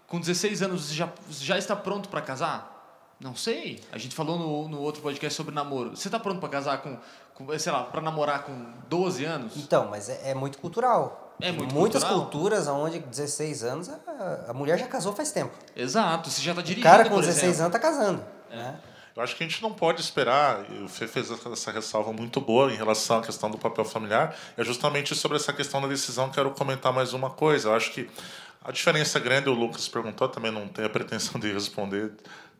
Com 0.07 0.21
16 0.21 0.63
anos 0.63 0.85
você 0.87 0.95
já, 0.95 1.09
você 1.29 1.45
já 1.45 1.57
está 1.57 1.75
pronto 1.75 2.09
para 2.09 2.21
casar? 2.21 2.71
Não 3.19 3.35
sei. 3.37 3.81
A 3.93 3.99
gente 3.99 4.15
falou 4.15 4.39
no, 4.39 4.69
no 4.69 4.81
outro 4.81 5.01
podcast 5.01 5.35
sobre 5.37 5.55
namoro. 5.55 5.97
Você 5.97 6.09
está 6.09 6.19
pronto 6.19 6.41
para 6.41 6.49
casar 6.49 6.83
com, 6.83 6.99
com, 7.35 7.59
sei 7.59 7.73
lá, 7.73 7.85
para 7.85 8.01
namorar 8.01 8.43
com 8.43 8.73
12 8.89 9.25
anos? 9.25 9.57
Então, 9.57 9.89
mas 9.89 10.09
é, 10.09 10.31
é 10.31 10.35
muito 10.35 10.59
cultural. 10.59 11.35
É 11.41 11.51
muito 11.51 11.75
Muitas 11.75 12.03
cultural. 12.05 12.31
culturas 12.31 12.69
onde 12.69 12.99
16 12.99 13.65
anos 13.65 13.89
a, 13.89 14.47
a 14.49 14.53
mulher 14.53 14.79
já 14.79 14.87
casou 14.87 15.13
faz 15.13 15.33
tempo. 15.33 15.53
Exato, 15.75 16.31
você 16.31 16.43
já 16.43 16.51
está 16.53 16.61
O 16.61 16.65
dirigindo, 16.65 16.89
cara 16.89 17.05
com 17.05 17.11
por 17.15 17.21
16 17.23 17.45
exemplo. 17.55 17.63
anos 17.63 17.73
tá 17.73 17.79
casando. 17.79 18.25
Né? 18.51 18.79
Eu 19.15 19.23
acho 19.23 19.37
que 19.37 19.45
a 19.45 19.47
gente 19.47 19.63
não 19.63 19.73
pode 19.73 20.01
esperar, 20.01 20.65
e 20.71 20.83
o 20.83 20.89
Fê 20.89 21.07
fez 21.07 21.31
essa 21.31 21.71
ressalva 21.71 22.13
muito 22.13 22.41
boa 22.41 22.73
em 22.73 22.77
relação 22.77 23.19
à 23.19 23.23
questão 23.23 23.51
do 23.51 23.59
papel 23.59 23.85
familiar, 23.85 24.35
é 24.57 24.65
justamente 24.65 25.15
sobre 25.15 25.37
essa 25.37 25.53
questão 25.53 25.83
da 25.83 25.89
decisão 25.89 26.31
quero 26.31 26.51
comentar 26.53 26.93
mais 26.93 27.13
uma 27.13 27.29
coisa. 27.29 27.69
Eu 27.69 27.75
acho 27.75 27.91
que 27.93 28.09
a 28.65 28.73
diferença 28.73 29.19
grande, 29.19 29.51
o 29.51 29.53
Lucas 29.53 29.87
perguntou, 29.87 30.29
também 30.29 30.51
não 30.51 30.67
tenho 30.67 30.87
a 30.87 30.91
pretensão 30.91 31.39
de 31.39 31.53
responder 31.53 32.13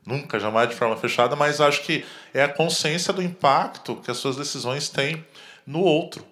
nunca, 0.05 0.39
jamais 0.39 0.69
de 0.69 0.75
forma 0.75 0.97
fechada, 0.97 1.35
mas 1.37 1.61
acho 1.61 1.83
que 1.83 2.05
é 2.35 2.43
a 2.43 2.49
consciência 2.49 3.13
do 3.13 3.23
impacto 3.23 3.97
que 3.97 4.11
as 4.11 4.19
suas 4.19 4.37
decisões 4.37 4.89
têm 4.89 5.25
no 5.67 5.81
outro. 5.81 6.27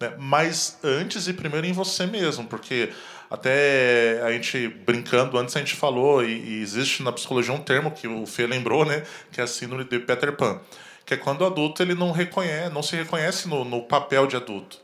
né? 0.00 0.14
Mas 0.18 0.78
antes 0.84 1.26
e 1.26 1.32
primeiro 1.32 1.66
em 1.66 1.72
você 1.72 2.06
mesmo, 2.06 2.46
porque 2.46 2.92
até 3.30 4.20
a 4.22 4.32
gente 4.32 4.68
brincando 4.68 5.36
antes 5.38 5.56
a 5.56 5.58
gente 5.58 5.74
falou 5.74 6.24
e, 6.24 6.32
e 6.32 6.62
existe 6.62 7.02
na 7.02 7.12
psicologia 7.12 7.52
um 7.52 7.60
termo 7.60 7.90
que 7.90 8.06
o 8.06 8.26
Fê 8.26 8.46
lembrou, 8.46 8.84
né, 8.84 9.02
que 9.32 9.40
é 9.40 9.44
a 9.44 9.46
síndrome 9.46 9.84
de 9.84 9.98
Peter 9.98 10.36
Pan, 10.36 10.60
que 11.04 11.14
é 11.14 11.16
quando 11.16 11.42
o 11.42 11.46
adulto 11.46 11.82
ele 11.82 11.94
não 11.94 12.12
reconhece, 12.12 12.72
não 12.72 12.82
se 12.82 12.96
reconhece 12.96 13.48
no, 13.48 13.64
no 13.64 13.82
papel 13.82 14.26
de 14.26 14.36
adulto. 14.36 14.78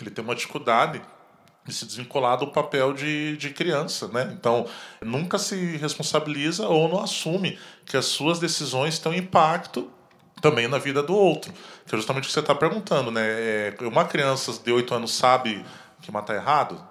Ele 0.00 0.10
tem 0.10 0.24
uma 0.24 0.34
dificuldade 0.34 1.02
de 1.68 1.74
se 1.74 1.84
desvincular 1.84 2.38
do 2.38 2.46
papel 2.48 2.94
de, 2.94 3.36
de 3.36 3.50
criança, 3.50 4.08
né? 4.08 4.30
Então, 4.32 4.66
nunca 5.02 5.38
se 5.38 5.76
responsabiliza 5.76 6.66
ou 6.66 6.88
não 6.88 7.02
assume 7.02 7.58
que 7.84 7.96
as 7.96 8.06
suas 8.06 8.38
decisões 8.38 8.98
têm 8.98 9.12
um 9.12 9.14
impacto 9.14 9.90
também 10.40 10.66
na 10.66 10.78
vida 10.78 11.02
do 11.02 11.14
outro. 11.14 11.52
Que 11.86 11.94
é 11.94 11.98
justamente 11.98 12.24
o 12.24 12.26
que 12.28 12.32
você 12.32 12.40
está 12.40 12.54
perguntando, 12.54 13.10
né? 13.10 13.22
É, 13.22 13.74
uma 13.82 14.04
criança 14.04 14.52
de 14.64 14.72
8 14.72 14.94
anos 14.94 15.14
sabe 15.14 15.64
que 16.08 16.12
matar 16.12 16.34
errado, 16.34 16.82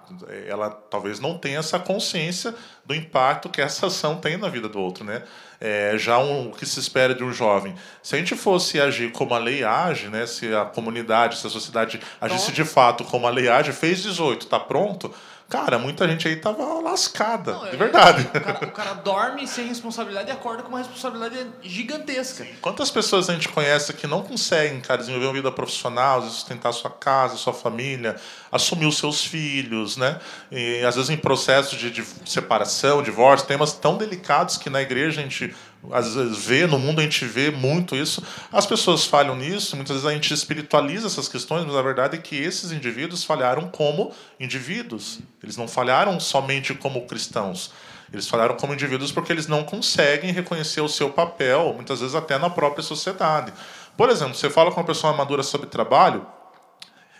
ela 0.46 0.70
talvez 0.70 1.18
não 1.18 1.36
tenha 1.36 1.58
essa 1.58 1.76
consciência 1.76 2.54
do 2.84 2.94
impacto 2.94 3.48
que 3.48 3.60
essa 3.60 3.88
ação 3.88 4.16
tem 4.16 4.36
na 4.36 4.48
vida 4.48 4.68
do 4.68 4.78
outro, 4.80 5.04
né? 5.04 5.24
É, 5.60 5.98
já 5.98 6.20
um, 6.20 6.50
o 6.50 6.52
que 6.52 6.64
se 6.64 6.78
espera 6.78 7.12
de 7.12 7.24
um 7.24 7.32
jovem. 7.32 7.74
Se 8.00 8.14
a 8.14 8.18
gente 8.18 8.36
fosse 8.36 8.80
agir 8.80 9.10
como 9.10 9.34
a 9.34 9.38
lei 9.38 9.64
age, 9.64 10.06
né? 10.06 10.24
Se 10.24 10.54
a 10.54 10.64
comunidade, 10.64 11.36
se 11.36 11.46
a 11.48 11.50
sociedade 11.50 12.00
agisse 12.20 12.52
de 12.52 12.64
fato 12.64 13.02
como 13.02 13.26
a 13.26 13.30
lei 13.30 13.48
age, 13.48 13.72
fez 13.72 14.00
18, 14.04 14.46
tá 14.46 14.60
pronto? 14.60 15.12
Cara, 15.48 15.78
muita 15.78 16.06
gente 16.06 16.28
aí 16.28 16.36
tava 16.36 16.62
lascada, 16.82 17.52
Não, 17.52 17.62
de 17.70 17.74
é- 17.74 17.76
verdade. 17.78 18.28
O 18.34 18.40
cara, 18.40 18.64
o 18.66 18.70
cara 18.70 18.92
dorme 18.94 19.46
sem 19.48 19.66
responsabilidade 19.66 20.28
e 20.28 20.32
acorda 20.32 20.62
com 20.62 20.68
uma 20.68 20.78
responsabilidade 20.78 21.46
gigantesca. 21.62 22.46
Quantas 22.60 22.90
pessoas 22.90 23.30
a 23.30 23.32
gente 23.32 23.48
conhece 23.48 23.94
que 23.94 24.06
não 24.06 24.22
conseguem, 24.22 24.78
cara, 24.82 24.98
desenvolver 25.00 25.26
uma 25.26 25.32
vida 25.32 25.50
profissional, 25.50 26.20
sustentar 26.22 26.70
sua 26.72 26.90
casa, 26.90 27.36
sua 27.36 27.54
família, 27.54 28.16
assumir 28.52 28.84
os 28.84 28.98
seus 28.98 29.24
filhos, 29.24 29.96
né? 29.96 30.18
E 30.52 30.84
às 30.84 30.96
vezes 30.96 31.08
em 31.08 31.16
processo 31.16 31.76
de, 31.76 31.90
de 31.90 32.04
separação, 32.26 33.02
divórcio, 33.02 33.46
temas 33.48 33.72
tão 33.72 33.96
delicados 33.96 34.58
que 34.58 34.68
na 34.68 34.82
igreja 34.82 35.20
a 35.20 35.24
gente 35.24 35.54
às 35.92 36.14
vezes 36.14 36.44
vê, 36.44 36.66
no 36.66 36.78
mundo 36.78 37.00
a 37.00 37.02
gente 37.02 37.24
vê 37.24 37.50
muito 37.50 37.94
isso. 37.94 38.22
As 38.52 38.66
pessoas 38.66 39.04
falham 39.04 39.36
nisso, 39.36 39.76
muitas 39.76 39.96
vezes 39.96 40.08
a 40.08 40.12
gente 40.12 40.32
espiritualiza 40.34 41.06
essas 41.06 41.28
questões, 41.28 41.64
mas 41.64 41.76
a 41.76 41.82
verdade 41.82 42.16
é 42.16 42.20
que 42.20 42.36
esses 42.36 42.72
indivíduos 42.72 43.24
falharam 43.24 43.68
como 43.68 44.12
indivíduos. 44.38 45.20
Eles 45.42 45.56
não 45.56 45.68
falharam 45.68 46.18
somente 46.18 46.74
como 46.74 47.06
cristãos. 47.06 47.70
Eles 48.12 48.28
falharam 48.28 48.56
como 48.56 48.74
indivíduos 48.74 49.12
porque 49.12 49.32
eles 49.32 49.46
não 49.46 49.64
conseguem 49.64 50.32
reconhecer 50.32 50.80
o 50.80 50.88
seu 50.88 51.10
papel, 51.10 51.72
muitas 51.74 52.00
vezes 52.00 52.14
até 52.14 52.38
na 52.38 52.50
própria 52.50 52.82
sociedade. 52.82 53.52
Por 53.96 54.10
exemplo, 54.10 54.34
você 54.34 54.50
fala 54.50 54.70
com 54.70 54.80
uma 54.80 54.86
pessoa 54.86 55.12
madura 55.12 55.42
sobre 55.42 55.66
trabalho, 55.66 56.26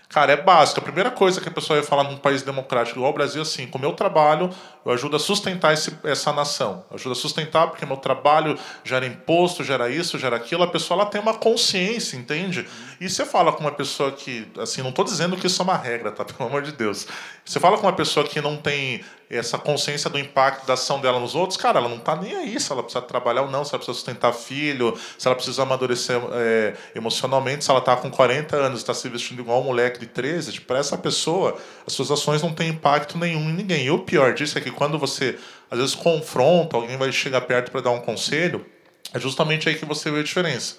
Cara, 0.08 0.32
é 0.32 0.36
básico. 0.36 0.80
A 0.80 0.82
primeira 0.82 1.10
coisa 1.10 1.38
que 1.40 1.48
a 1.48 1.52
pessoa 1.52 1.78
vai 1.78 1.86
falar 1.86 2.04
num 2.04 2.16
país 2.16 2.42
democrático 2.42 2.98
igual 2.98 3.12
o 3.12 3.14
Brasil 3.14 3.40
é 3.40 3.42
assim: 3.42 3.66
com 3.66 3.76
o 3.76 3.80
meu 3.80 3.92
trabalho, 3.92 4.48
eu 4.88 4.94
ajudo 4.94 5.16
a 5.16 5.18
sustentar 5.18 5.74
esse, 5.74 5.94
essa 6.02 6.32
nação. 6.32 6.82
Eu 6.90 6.96
ajudo 6.96 7.12
a 7.12 7.14
sustentar 7.14 7.66
porque 7.68 7.84
meu 7.84 7.98
trabalho 7.98 8.58
gera 8.82 9.04
imposto, 9.04 9.62
gera 9.62 9.90
isso, 9.90 10.18
gera 10.18 10.36
aquilo. 10.36 10.62
A 10.62 10.66
pessoa 10.66 11.02
ela 11.02 11.10
tem 11.10 11.20
uma 11.20 11.34
consciência, 11.34 12.16
entende? 12.16 12.66
E 12.98 13.08
você 13.08 13.26
fala 13.26 13.52
com 13.52 13.60
uma 13.60 13.70
pessoa 13.70 14.10
que, 14.12 14.50
assim, 14.58 14.80
não 14.80 14.88
estou 14.88 15.04
dizendo 15.04 15.36
que 15.36 15.46
isso 15.46 15.60
é 15.60 15.64
uma 15.64 15.76
regra, 15.76 16.10
tá? 16.10 16.24
Pelo 16.26 16.48
amor 16.48 16.62
de 16.62 16.72
Deus. 16.72 17.06
Você 17.44 17.60
fala 17.60 17.76
com 17.76 17.86
uma 17.86 17.92
pessoa 17.92 18.26
que 18.26 18.40
não 18.40 18.56
tem 18.56 19.04
essa 19.30 19.58
consciência 19.58 20.08
do 20.08 20.18
impacto 20.18 20.66
da 20.66 20.74
ação 20.74 21.00
dela 21.00 21.20
nos 21.20 21.34
outros, 21.34 21.58
cara, 21.58 21.78
ela 21.78 21.88
não 21.88 21.98
tá 21.98 22.16
nem 22.16 22.34
aí 22.34 22.58
se 22.58 22.72
ela 22.72 22.82
precisa 22.82 23.02
trabalhar 23.02 23.42
ou 23.42 23.50
não, 23.50 23.62
se 23.62 23.70
ela 23.74 23.78
precisa 23.78 23.94
sustentar 23.94 24.32
filho, 24.32 24.98
se 25.18 25.28
ela 25.28 25.34
precisa 25.34 25.62
amadurecer 25.62 26.18
é, 26.32 26.74
emocionalmente, 26.94 27.64
se 27.64 27.70
ela 27.70 27.80
tá 27.80 27.94
com 27.96 28.10
40 28.10 28.56
anos 28.56 28.80
e 28.80 28.82
está 28.82 28.94
se 28.94 29.06
vestindo 29.08 29.40
igual 29.40 29.60
um 29.60 29.64
moleque 29.64 30.00
de 30.00 30.06
13, 30.06 30.52
tipo, 30.52 30.66
para 30.66 30.78
essa 30.78 30.96
pessoa, 30.96 31.58
as 31.86 31.92
suas 31.92 32.10
ações 32.10 32.42
não 32.42 32.54
têm 32.54 32.70
impacto 32.70 33.18
nenhum 33.18 33.50
em 33.50 33.52
ninguém. 33.52 33.84
E 33.84 33.90
o 33.90 33.98
pior 33.98 34.32
disso 34.32 34.56
é 34.56 34.60
que 34.60 34.70
quando 34.78 34.96
você, 34.96 35.36
às 35.68 35.76
vezes, 35.76 35.94
confronta, 35.96 36.76
alguém 36.76 36.96
vai 36.96 37.10
chegar 37.10 37.40
perto 37.40 37.72
para 37.72 37.80
dar 37.80 37.90
um 37.90 38.00
conselho, 38.00 38.64
é 39.12 39.18
justamente 39.18 39.68
aí 39.68 39.74
que 39.74 39.84
você 39.84 40.08
vê 40.08 40.20
a 40.20 40.22
diferença. 40.22 40.76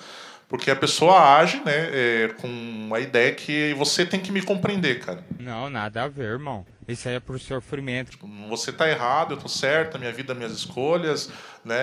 Porque 0.47 0.71
a 0.71 0.75
pessoa 0.75 1.37
age 1.37 1.61
né, 1.65 1.89
é, 1.91 2.27
com 2.41 2.89
a 2.95 2.99
ideia 2.99 3.35
que 3.35 3.73
você 3.73 4.05
tem 4.05 4.19
que 4.19 4.31
me 4.31 4.41
compreender, 4.41 4.99
cara. 4.99 5.23
Não, 5.37 5.69
nada 5.69 6.03
a 6.03 6.07
ver, 6.07 6.23
irmão. 6.23 6.65
Isso 6.87 7.09
aí 7.09 7.15
é 7.15 7.19
pro 7.19 7.37
sofrimento. 7.37 8.17
Você 8.47 8.71
tá 8.71 8.89
errado, 8.89 9.33
eu 9.33 9.37
tô 9.37 9.49
certo, 9.49 9.99
minha 9.99 10.13
vida, 10.13 10.33
minhas 10.33 10.53
escolhas, 10.53 11.29
né? 11.63 11.75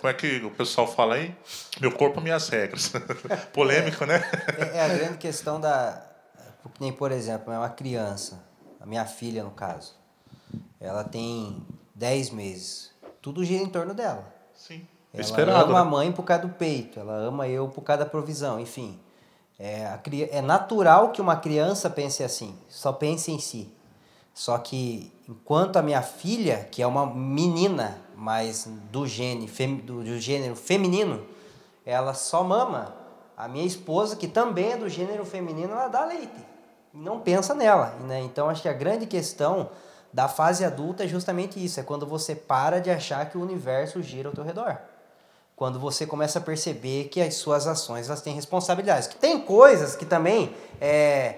Como 0.00 0.10
é 0.10 0.12
que 0.12 0.44
o 0.44 0.50
pessoal 0.50 0.92
fala 0.92 1.14
aí? 1.14 1.34
Meu 1.80 1.92
corpo, 1.92 2.20
minhas 2.20 2.48
regras. 2.48 2.92
Polêmico, 3.54 4.04
né? 4.04 4.22
É, 4.58 4.78
é 4.78 4.84
a 4.84 4.88
grande 4.88 5.18
questão 5.18 5.58
da. 5.58 6.04
que 6.74 6.80
Nem, 6.80 6.92
por 6.92 7.12
exemplo, 7.12 7.54
é 7.54 7.56
uma 7.56 7.70
criança, 7.70 8.44
a 8.80 8.84
minha 8.84 9.06
filha, 9.06 9.44
no 9.44 9.52
caso. 9.52 10.03
Ela 10.84 11.02
tem 11.02 11.62
10 11.94 12.30
meses. 12.30 12.90
Tudo 13.22 13.42
gira 13.42 13.62
em 13.62 13.68
torno 13.68 13.94
dela. 13.94 14.26
Sim. 14.54 14.86
Ela 15.14 15.22
Esperado. 15.22 15.70
ama 15.70 15.80
a 15.80 15.84
né? 15.84 15.90
mãe 15.90 16.12
por 16.12 16.24
causa 16.24 16.42
do 16.42 16.50
peito, 16.50 17.00
ela 17.00 17.14
ama 17.14 17.48
eu 17.48 17.68
por 17.68 17.82
causa 17.82 18.04
da 18.04 18.10
provisão, 18.10 18.60
enfim. 18.60 19.00
É, 19.58 19.86
a 19.86 20.00
é 20.30 20.42
natural 20.42 21.10
que 21.10 21.22
uma 21.22 21.36
criança 21.36 21.88
pense 21.88 22.22
assim, 22.22 22.54
só 22.68 22.92
pense 22.92 23.30
em 23.30 23.38
si. 23.38 23.72
Só 24.34 24.58
que 24.58 25.12
enquanto 25.28 25.76
a 25.76 25.82
minha 25.82 26.02
filha, 26.02 26.68
que 26.70 26.82
é 26.82 26.86
uma 26.86 27.06
menina, 27.06 27.96
mas 28.16 28.68
do, 28.90 29.06
gene, 29.06 29.46
fem- 29.46 29.76
do, 29.76 30.02
do 30.02 30.18
gênero 30.18 30.56
feminino, 30.56 31.24
ela 31.86 32.12
só 32.12 32.42
mama. 32.42 32.94
A 33.36 33.48
minha 33.48 33.64
esposa, 33.64 34.16
que 34.16 34.28
também 34.28 34.72
é 34.72 34.76
do 34.76 34.88
gênero 34.88 35.24
feminino, 35.24 35.72
ela 35.72 35.88
dá 35.88 36.04
leite. 36.04 36.44
Não 36.92 37.20
pensa 37.20 37.54
nela. 37.54 37.96
Né? 38.00 38.20
Então 38.20 38.48
acho 38.48 38.60
que 38.62 38.68
a 38.68 38.72
grande 38.72 39.06
questão 39.06 39.70
da 40.14 40.28
fase 40.28 40.64
adulta 40.64 41.02
é 41.02 41.08
justamente 41.08 41.62
isso: 41.62 41.80
é 41.80 41.82
quando 41.82 42.06
você 42.06 42.36
para 42.36 42.80
de 42.80 42.88
achar 42.88 43.28
que 43.28 43.36
o 43.36 43.42
universo 43.42 44.00
gira 44.00 44.28
ao 44.28 44.34
teu 44.34 44.44
redor 44.44 44.78
quando 45.56 45.78
você 45.78 46.04
começa 46.04 46.38
a 46.38 46.42
perceber 46.42 47.04
que 47.04 47.20
as 47.20 47.34
suas 47.34 47.66
ações 47.66 48.08
elas 48.08 48.20
têm 48.20 48.34
responsabilidades. 48.34 49.06
Que 49.06 49.16
tem 49.16 49.40
coisas 49.40 49.94
que 49.94 50.04
também 50.04 50.54
é, 50.80 51.36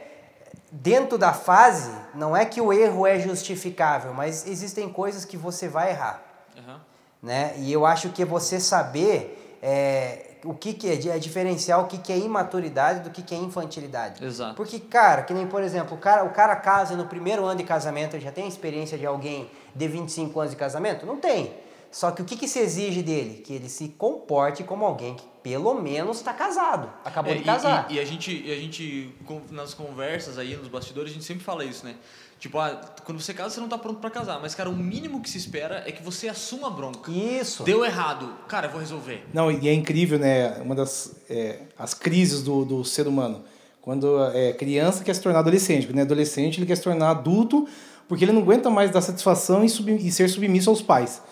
dentro 0.72 1.18
da 1.18 1.32
fase, 1.32 1.90
não 2.14 2.36
é 2.36 2.44
que 2.44 2.60
o 2.60 2.72
erro 2.72 3.06
é 3.06 3.18
justificável, 3.18 4.14
mas 4.14 4.46
existem 4.46 4.88
coisas 4.88 5.24
que 5.24 5.36
você 5.36 5.68
vai 5.68 5.90
errar. 5.90 6.22
Aham. 6.56 6.80
né? 7.22 7.54
E 7.58 7.70
eu 7.70 7.84
acho 7.84 8.08
que 8.10 8.24
você 8.24 8.58
saber 8.58 9.58
é, 9.62 10.25
o 10.46 10.54
que, 10.54 10.72
que 10.72 10.88
é, 10.88 11.16
é 11.16 11.18
diferenciar 11.18 11.80
o 11.80 11.86
que, 11.86 11.98
que 11.98 12.12
é 12.12 12.18
imaturidade 12.18 13.00
do 13.00 13.10
que, 13.10 13.22
que 13.22 13.34
é 13.34 13.38
infantilidade. 13.38 14.24
Exato. 14.24 14.54
Porque, 14.54 14.78
cara, 14.78 15.22
que 15.22 15.34
nem, 15.34 15.46
por 15.46 15.62
exemplo, 15.62 15.96
o 15.96 16.00
cara, 16.00 16.24
o 16.24 16.30
cara 16.30 16.56
casa 16.56 16.96
no 16.96 17.06
primeiro 17.06 17.44
ano 17.44 17.58
de 17.58 17.64
casamento, 17.64 18.14
ele 18.14 18.24
já 18.24 18.32
tem 18.32 18.44
a 18.44 18.48
experiência 18.48 18.96
de 18.96 19.06
alguém 19.06 19.50
de 19.74 19.88
25 19.88 20.38
anos 20.40 20.52
de 20.52 20.56
casamento? 20.56 21.04
Não 21.04 21.18
tem. 21.18 21.52
Só 21.90 22.10
que 22.10 22.22
o 22.22 22.24
que, 22.24 22.36
que 22.36 22.48
se 22.48 22.58
exige 22.58 23.02
dele? 23.02 23.42
Que 23.42 23.54
ele 23.54 23.68
se 23.68 23.88
comporte 23.88 24.64
como 24.64 24.84
alguém 24.84 25.14
que 25.14 25.24
pelo 25.48 25.80
menos 25.80 26.16
está 26.16 26.32
casado, 26.32 26.90
acabou 27.04 27.30
É, 27.32 27.36
de 27.36 27.42
e- 27.42 27.44
casar. 27.44 27.86
E, 27.88 27.94
e 27.94 28.00
a 28.00 28.04
gente, 28.04 28.42
e 28.44 28.50
a 28.52 28.56
gente 28.56 29.14
com- 29.24 29.42
nas 29.52 29.74
conversas 29.74 30.38
aí, 30.38 30.56
nos 30.56 30.66
bastidores, 30.66 31.12
a 31.12 31.14
gente 31.14 31.24
sempre 31.24 31.44
fala 31.44 31.64
isso, 31.64 31.86
né? 31.86 31.94
Tipo, 32.40 32.58
ah, 32.58 32.80
quando 33.04 33.20
você 33.20 33.32
casa, 33.32 33.50
você 33.54 33.60
não 33.60 33.68
tá 33.68 33.78
pronto 33.78 34.00
pra 34.00 34.10
casar. 34.10 34.40
Mas, 34.42 34.56
cara, 34.56 34.68
o 34.68 34.76
mínimo 34.76 35.20
que 35.22 35.30
se 35.30 35.38
espera 35.38 35.84
é 35.86 35.92
que 35.92 36.02
você 36.02 36.28
assuma 36.28 36.66
a 36.66 36.70
bronca. 36.70 37.10
Isso. 37.12 37.62
Deu 37.62 37.84
errado. 37.84 38.28
Cara, 38.48 38.66
eu 38.66 38.70
vou 38.72 38.80
resolver. 38.80 39.24
Não, 39.32 39.50
e 39.50 39.68
é 39.68 39.72
incrível, 39.72 40.18
né? 40.18 40.58
Uma 40.60 40.74
das 40.74 41.14
é, 41.30 41.60
as 41.78 41.94
crises 41.94 42.42
do, 42.42 42.64
do 42.64 42.84
ser 42.84 43.06
humano. 43.06 43.44
Quando 43.80 44.20
é 44.34 44.52
criança 44.52 45.04
quer 45.04 45.14
se 45.14 45.20
tornar 45.22 45.38
adolescente. 45.38 45.86
Quando 45.86 45.98
é 46.00 46.02
adolescente, 46.02 46.58
ele 46.58 46.66
quer 46.66 46.76
se 46.76 46.82
tornar 46.82 47.10
adulto 47.10 47.68
porque 48.08 48.24
ele 48.24 48.32
não 48.32 48.42
aguenta 48.42 48.68
mais 48.68 48.90
dar 48.90 49.00
satisfação 49.00 49.64
e, 49.64 49.68
sub, 49.68 49.92
e 49.94 50.10
ser 50.10 50.28
submisso 50.28 50.68
aos 50.70 50.82
pais. 50.82 51.22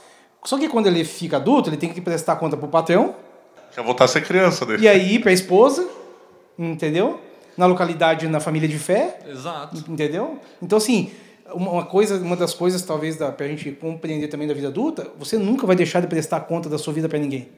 Só 0.44 0.56
que 0.56 0.68
quando 0.68 0.86
ele 0.86 1.04
fica 1.04 1.36
adulto, 1.36 1.68
ele 1.68 1.76
tem 1.76 1.92
que 1.92 2.00
prestar 2.00 2.36
conta 2.36 2.56
pro 2.56 2.68
patrão 2.68 3.16
Quer 3.74 3.82
voltar 3.82 4.04
a 4.04 4.08
ser 4.08 4.24
criança 4.24 4.64
dele. 4.64 4.82
e 4.84 4.88
aí 4.88 5.18
para 5.18 5.30
a 5.30 5.34
esposa, 5.34 5.88
entendeu? 6.58 7.20
Na 7.56 7.66
localidade, 7.66 8.26
na 8.28 8.40
família 8.40 8.68
de 8.68 8.78
fé, 8.78 9.18
Exato. 9.28 9.84
entendeu? 9.88 10.40
Então, 10.60 10.78
assim, 10.78 11.12
uma 11.52 11.84
coisa, 11.84 12.16
uma 12.16 12.36
das 12.36 12.54
coisas, 12.54 12.82
talvez, 12.82 13.16
da, 13.16 13.30
pra 13.30 13.46
gente 13.46 13.70
compreender 13.72 14.28
também 14.28 14.48
da 14.48 14.54
vida 14.54 14.68
adulta, 14.68 15.10
você 15.18 15.36
nunca 15.38 15.66
vai 15.66 15.76
deixar 15.76 16.00
de 16.00 16.06
prestar 16.06 16.40
conta 16.40 16.68
da 16.68 16.78
sua 16.78 16.92
vida 16.92 17.08
para 17.08 17.18
ninguém. 17.18 17.48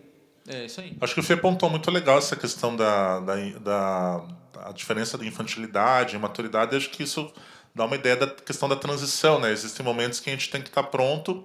É 0.49 0.67
isso 0.67 0.81
aí. 0.81 0.97
Acho 1.01 1.15
que 1.15 1.21
o 1.21 1.23
Fê 1.23 1.37
pontou 1.37 1.69
muito 1.69 1.91
legal 1.91 2.19
essa 2.19 2.37
questão 2.37 2.77
da, 2.77 3.21
da, 3.21 3.35
da, 3.61 4.25
da 4.53 4.73
diferença 4.73 5.19
de 5.19 5.27
infantilidade 5.27 6.15
e 6.15 6.19
maturidade. 6.19 6.77
Acho 6.77 6.91
que 6.91 7.03
isso 7.03 7.33
dá 7.75 7.85
uma 7.85 7.97
ideia 7.97 8.17
da 8.17 8.27
questão 8.27 8.69
da 8.69 8.77
transição, 8.77 9.41
né? 9.41 9.51
Existem 9.51 9.85
momentos 9.85 10.21
que 10.21 10.31
a 10.31 10.33
gente 10.33 10.51
tem 10.51 10.63
que 10.63 10.69
estar 10.69 10.85
pronto 10.85 11.45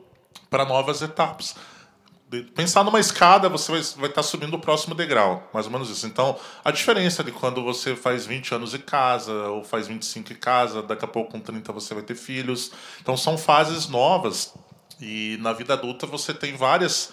para 0.49 0.65
novas 0.65 1.01
etapas. 1.01 1.55
De- 2.31 2.43
Pensar 2.43 2.83
numa 2.85 2.99
escada, 2.99 3.49
você 3.49 3.71
vai, 3.73 3.81
vai 3.97 4.09
estar 4.09 4.23
subindo 4.23 4.53
o 4.53 4.59
próximo 4.59 4.95
degrau, 4.95 5.49
mais 5.53 5.65
ou 5.65 5.71
menos 5.71 5.89
isso. 5.89 6.07
Então, 6.07 6.39
a 6.63 6.71
diferença 6.71 7.21
de 7.23 7.31
quando 7.31 7.61
você 7.61 7.93
faz 7.93 8.25
20 8.25 8.55
anos 8.55 8.73
em 8.73 8.79
casa, 8.79 9.33
ou 9.49 9.63
faz 9.65 9.87
25 9.87 10.31
em 10.31 10.35
casa, 10.37 10.81
daqui 10.81 11.03
a 11.03 11.07
pouco 11.09 11.31
com 11.33 11.41
30 11.41 11.73
você 11.73 11.93
vai 11.93 12.03
ter 12.03 12.15
filhos. 12.15 12.71
Então, 13.01 13.17
são 13.17 13.37
fases 13.37 13.89
novas. 13.89 14.53
E 15.01 15.37
na 15.41 15.51
vida 15.51 15.73
adulta 15.73 16.07
você 16.07 16.33
tem 16.33 16.55
várias 16.55 17.11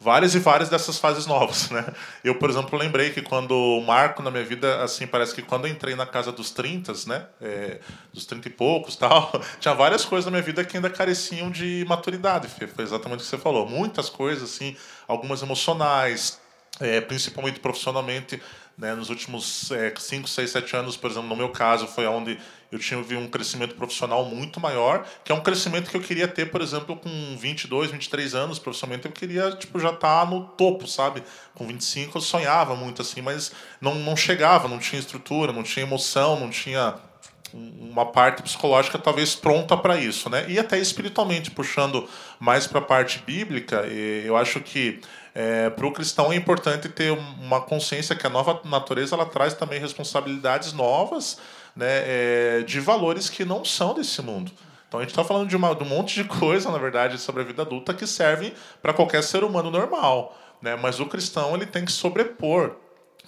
várias 0.00 0.34
e 0.34 0.38
várias 0.38 0.68
dessas 0.68 0.98
fases 0.98 1.26
novas, 1.26 1.70
né? 1.70 1.84
Eu, 2.22 2.36
por 2.36 2.48
exemplo, 2.48 2.78
lembrei 2.78 3.10
que 3.10 3.20
quando 3.20 3.52
o 3.52 3.84
marco 3.84 4.22
na 4.22 4.30
minha 4.30 4.44
vida, 4.44 4.82
assim, 4.82 5.06
parece 5.06 5.34
que 5.34 5.42
quando 5.42 5.66
entrei 5.66 5.94
na 5.94 6.06
casa 6.06 6.30
dos 6.30 6.50
30, 6.50 6.92
né? 7.06 7.26
É, 7.40 7.80
dos 8.12 8.24
30 8.24 8.48
e 8.48 8.50
poucos 8.50 8.94
tal, 8.96 9.30
tinha 9.58 9.74
várias 9.74 10.04
coisas 10.04 10.24
na 10.26 10.30
minha 10.30 10.42
vida 10.42 10.64
que 10.64 10.76
ainda 10.76 10.88
careciam 10.88 11.50
de 11.50 11.84
maturidade. 11.88 12.48
Foi 12.48 12.84
exatamente 12.84 13.20
o 13.20 13.22
que 13.22 13.28
você 13.28 13.38
falou. 13.38 13.68
Muitas 13.68 14.08
coisas, 14.08 14.44
assim, 14.44 14.76
algumas 15.06 15.42
emocionais, 15.42 16.40
é, 16.80 17.00
principalmente 17.00 17.58
profissionalmente, 17.58 18.40
né, 18.78 18.94
nos 18.94 19.10
últimos 19.10 19.68
5, 19.98 20.28
6, 20.28 20.50
7 20.50 20.76
anos, 20.76 20.96
por 20.96 21.10
exemplo, 21.10 21.28
no 21.28 21.34
meu 21.34 21.48
caso, 21.48 21.88
foi 21.88 22.06
onde 22.06 22.38
eu 22.70 22.78
tive 22.78 23.16
um 23.16 23.26
crescimento 23.26 23.74
profissional 23.74 24.24
muito 24.24 24.60
maior, 24.60 25.04
que 25.24 25.32
é 25.32 25.34
um 25.34 25.40
crescimento 25.40 25.90
que 25.90 25.96
eu 25.96 26.00
queria 26.00 26.28
ter, 26.28 26.48
por 26.50 26.60
exemplo, 26.60 26.96
com 26.96 27.36
22, 27.36 27.90
23 27.90 28.34
anos, 28.36 28.58
profissionalmente, 28.60 29.06
eu 29.06 29.12
queria 29.12 29.50
tipo, 29.50 29.80
já 29.80 29.90
estar 29.90 30.30
no 30.30 30.44
topo, 30.44 30.86
sabe? 30.86 31.24
Com 31.56 31.66
25 31.66 32.18
eu 32.18 32.22
sonhava 32.22 32.76
muito 32.76 33.02
assim, 33.02 33.20
mas 33.20 33.50
não, 33.80 33.96
não 33.96 34.16
chegava, 34.16 34.68
não 34.68 34.78
tinha 34.78 35.00
estrutura, 35.00 35.52
não 35.52 35.64
tinha 35.64 35.84
emoção, 35.84 36.38
não 36.38 36.48
tinha 36.48 36.94
uma 37.54 38.06
parte 38.06 38.42
psicológica 38.42 38.98
talvez 38.98 39.34
pronta 39.34 39.76
para 39.76 39.96
isso, 39.96 40.28
né? 40.28 40.44
E 40.48 40.58
até 40.58 40.78
espiritualmente, 40.78 41.50
puxando 41.50 42.08
mais 42.38 42.66
para 42.66 42.78
a 42.78 42.82
parte 42.82 43.22
bíblica, 43.26 43.86
eu 44.24 44.36
acho 44.36 44.60
que 44.60 45.00
para 45.76 45.86
o 45.86 45.92
cristão 45.92 46.32
é 46.32 46.36
importante 46.36 46.88
ter 46.88 47.12
uma 47.12 47.60
consciência 47.60 48.16
que 48.16 48.26
a 48.26 48.30
nova 48.30 48.60
natureza 48.64 49.14
ela 49.14 49.24
traz 49.24 49.54
também 49.54 49.78
responsabilidades 49.78 50.72
novas, 50.72 51.38
né? 51.76 51.86
eh, 51.86 52.64
de 52.66 52.80
valores 52.80 53.30
que 53.30 53.44
não 53.44 53.64
são 53.64 53.94
desse 53.94 54.20
mundo. 54.20 54.50
Então 54.88 54.98
a 54.98 55.02
gente 55.02 55.10
está 55.10 55.22
falando 55.22 55.48
de, 55.48 55.54
uma, 55.54 55.74
de 55.74 55.84
um 55.84 55.86
monte 55.86 56.14
de 56.14 56.24
coisa, 56.24 56.70
na 56.70 56.78
verdade, 56.78 57.18
sobre 57.18 57.42
a 57.42 57.44
vida 57.44 57.62
adulta 57.62 57.94
que 57.94 58.06
servem 58.06 58.52
para 58.82 58.92
qualquer 58.92 59.22
ser 59.22 59.44
humano 59.44 59.70
normal, 59.70 60.36
né? 60.60 60.76
Mas 60.76 60.98
o 60.98 61.06
cristão 61.06 61.54
ele 61.54 61.66
tem 61.66 61.84
que 61.84 61.92
sobrepor 61.92 62.74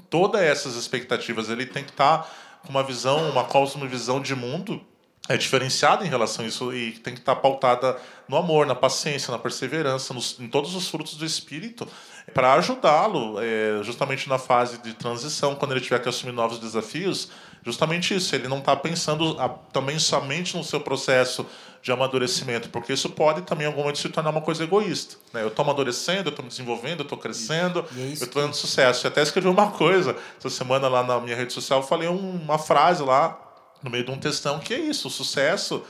todas 0.09 0.41
essas 0.41 0.75
expectativas, 0.75 1.49
ele 1.49 1.67
tem 1.67 1.85
que 1.85 1.91
estar 1.91 2.29
com 2.63 2.71
uma 2.71 2.83
visão, 2.83 3.31
uma 3.31 3.45
cosmovisão 3.45 4.21
de 4.21 4.35
mundo 4.35 4.81
é 5.29 5.37
diferenciada 5.37 6.05
em 6.05 6.09
relação 6.09 6.45
a 6.45 6.49
isso 6.49 6.75
e 6.75 6.91
tem 6.91 7.15
que 7.15 7.21
estar 7.21 7.37
pautada 7.37 7.97
no 8.29 8.37
amor, 8.37 8.67
na 8.67 8.75
paciência, 8.75 9.31
na 9.31 9.39
perseverança, 9.39 10.13
nos, 10.13 10.37
em 10.41 10.49
todos 10.49 10.75
os 10.75 10.89
frutos 10.89 11.15
do 11.15 11.25
Espírito, 11.25 11.87
para 12.35 12.55
ajudá-lo 12.55 13.37
é, 13.41 13.81
justamente 13.85 14.29
na 14.29 14.39
fase 14.39 14.79
de 14.79 14.93
transição, 14.93 15.55
quando 15.55 15.71
ele 15.71 15.81
tiver 15.81 16.01
que 16.01 16.09
assumir 16.09 16.33
novos 16.33 16.59
desafios, 16.59 17.31
justamente 17.65 18.13
isso, 18.13 18.35
ele 18.35 18.49
não 18.49 18.59
está 18.59 18.75
pensando 18.75 19.37
a, 19.39 19.49
também 19.49 20.01
somente 20.01 20.57
no 20.57 20.65
seu 20.65 20.81
processo 20.81 21.47
de 21.83 21.91
amadurecimento, 21.91 22.69
porque 22.69 22.93
isso 22.93 23.09
pode 23.11 23.43
também 23.43 23.65
em 23.65 23.69
algum 23.69 23.81
momento 23.81 23.99
se 23.99 24.09
tornar 24.11 24.31
uma 24.31 24.43
coisa 24.43 24.63
egoísta. 24.65 25.17
Né? 25.33 25.43
Eu 25.43 25.49
estou 25.49 25.63
amadurecendo, 25.63 26.29
eu 26.29 26.31
estou 26.31 26.43
me 26.43 26.51
desenvolvendo, 26.51 27.01
eu 27.01 27.05
estou 27.05 27.17
crescendo, 27.17 27.85
é 27.97 28.01
eu 28.01 28.13
estou 28.13 28.43
dando 28.43 28.55
sucesso. 28.55 29.07
Eu 29.07 29.11
até 29.11 29.23
escrevi 29.23 29.49
uma 29.49 29.71
coisa 29.71 30.15
essa 30.39 30.51
semana 30.51 30.89
lá 30.89 31.03
na 31.03 31.19
minha 31.21 31.35
rede 31.37 31.53
social, 31.53 31.81
eu 31.81 31.87
falei 31.87 32.09
um- 32.09 32.37
uma 32.43 32.59
frase 32.59 33.03
lá 33.03 33.39
no 33.83 33.91
meio 33.91 34.05
de 34.05 34.11
um 34.11 34.19
textão 34.19 34.59
que 34.59 34.75
é 34.75 34.79
isso, 34.79 35.09
o 35.09 35.11
sucesso, 35.11 35.83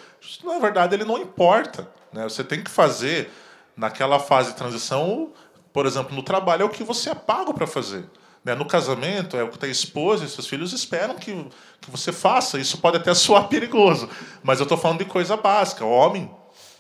na 0.44 0.59
verdade, 0.61 0.94
ele 0.94 1.05
não 1.05 1.18
importa. 1.18 1.88
Né? 2.12 2.22
Você 2.22 2.44
tem 2.44 2.62
que 2.62 2.70
fazer 2.70 3.29
naquela 3.76 4.20
fase 4.20 4.50
de 4.50 4.57
transição, 4.57 5.33
por 5.72 5.87
exemplo, 5.87 6.14
no 6.14 6.22
trabalho, 6.22 6.62
é 6.62 6.64
o 6.64 6.68
que 6.68 6.85
você 6.85 7.11
é 7.11 7.14
pago 7.16 7.53
para 7.53 7.66
fazer. 7.66 8.05
Né? 8.44 8.55
No 8.55 8.64
casamento, 8.64 9.37
é 9.37 9.42
o 9.42 9.48
que 9.48 9.64
a 9.64 9.68
esposa 9.68 10.24
e 10.24 10.29
seus 10.29 10.46
filhos 10.46 10.72
esperam 10.72 11.14
que, 11.14 11.46
que 11.81 11.90
você 11.90 12.12
faça. 12.12 12.59
Isso 12.59 12.79
pode 12.79 12.96
até 12.96 13.12
soar 13.14 13.48
perigoso, 13.48 14.09
mas 14.42 14.59
eu 14.59 14.64
estou 14.64 14.79
falando 14.79 14.98
de 14.98 15.05
coisa 15.05 15.37
básica. 15.37 15.85
O 15.85 15.90
homem 15.90 16.31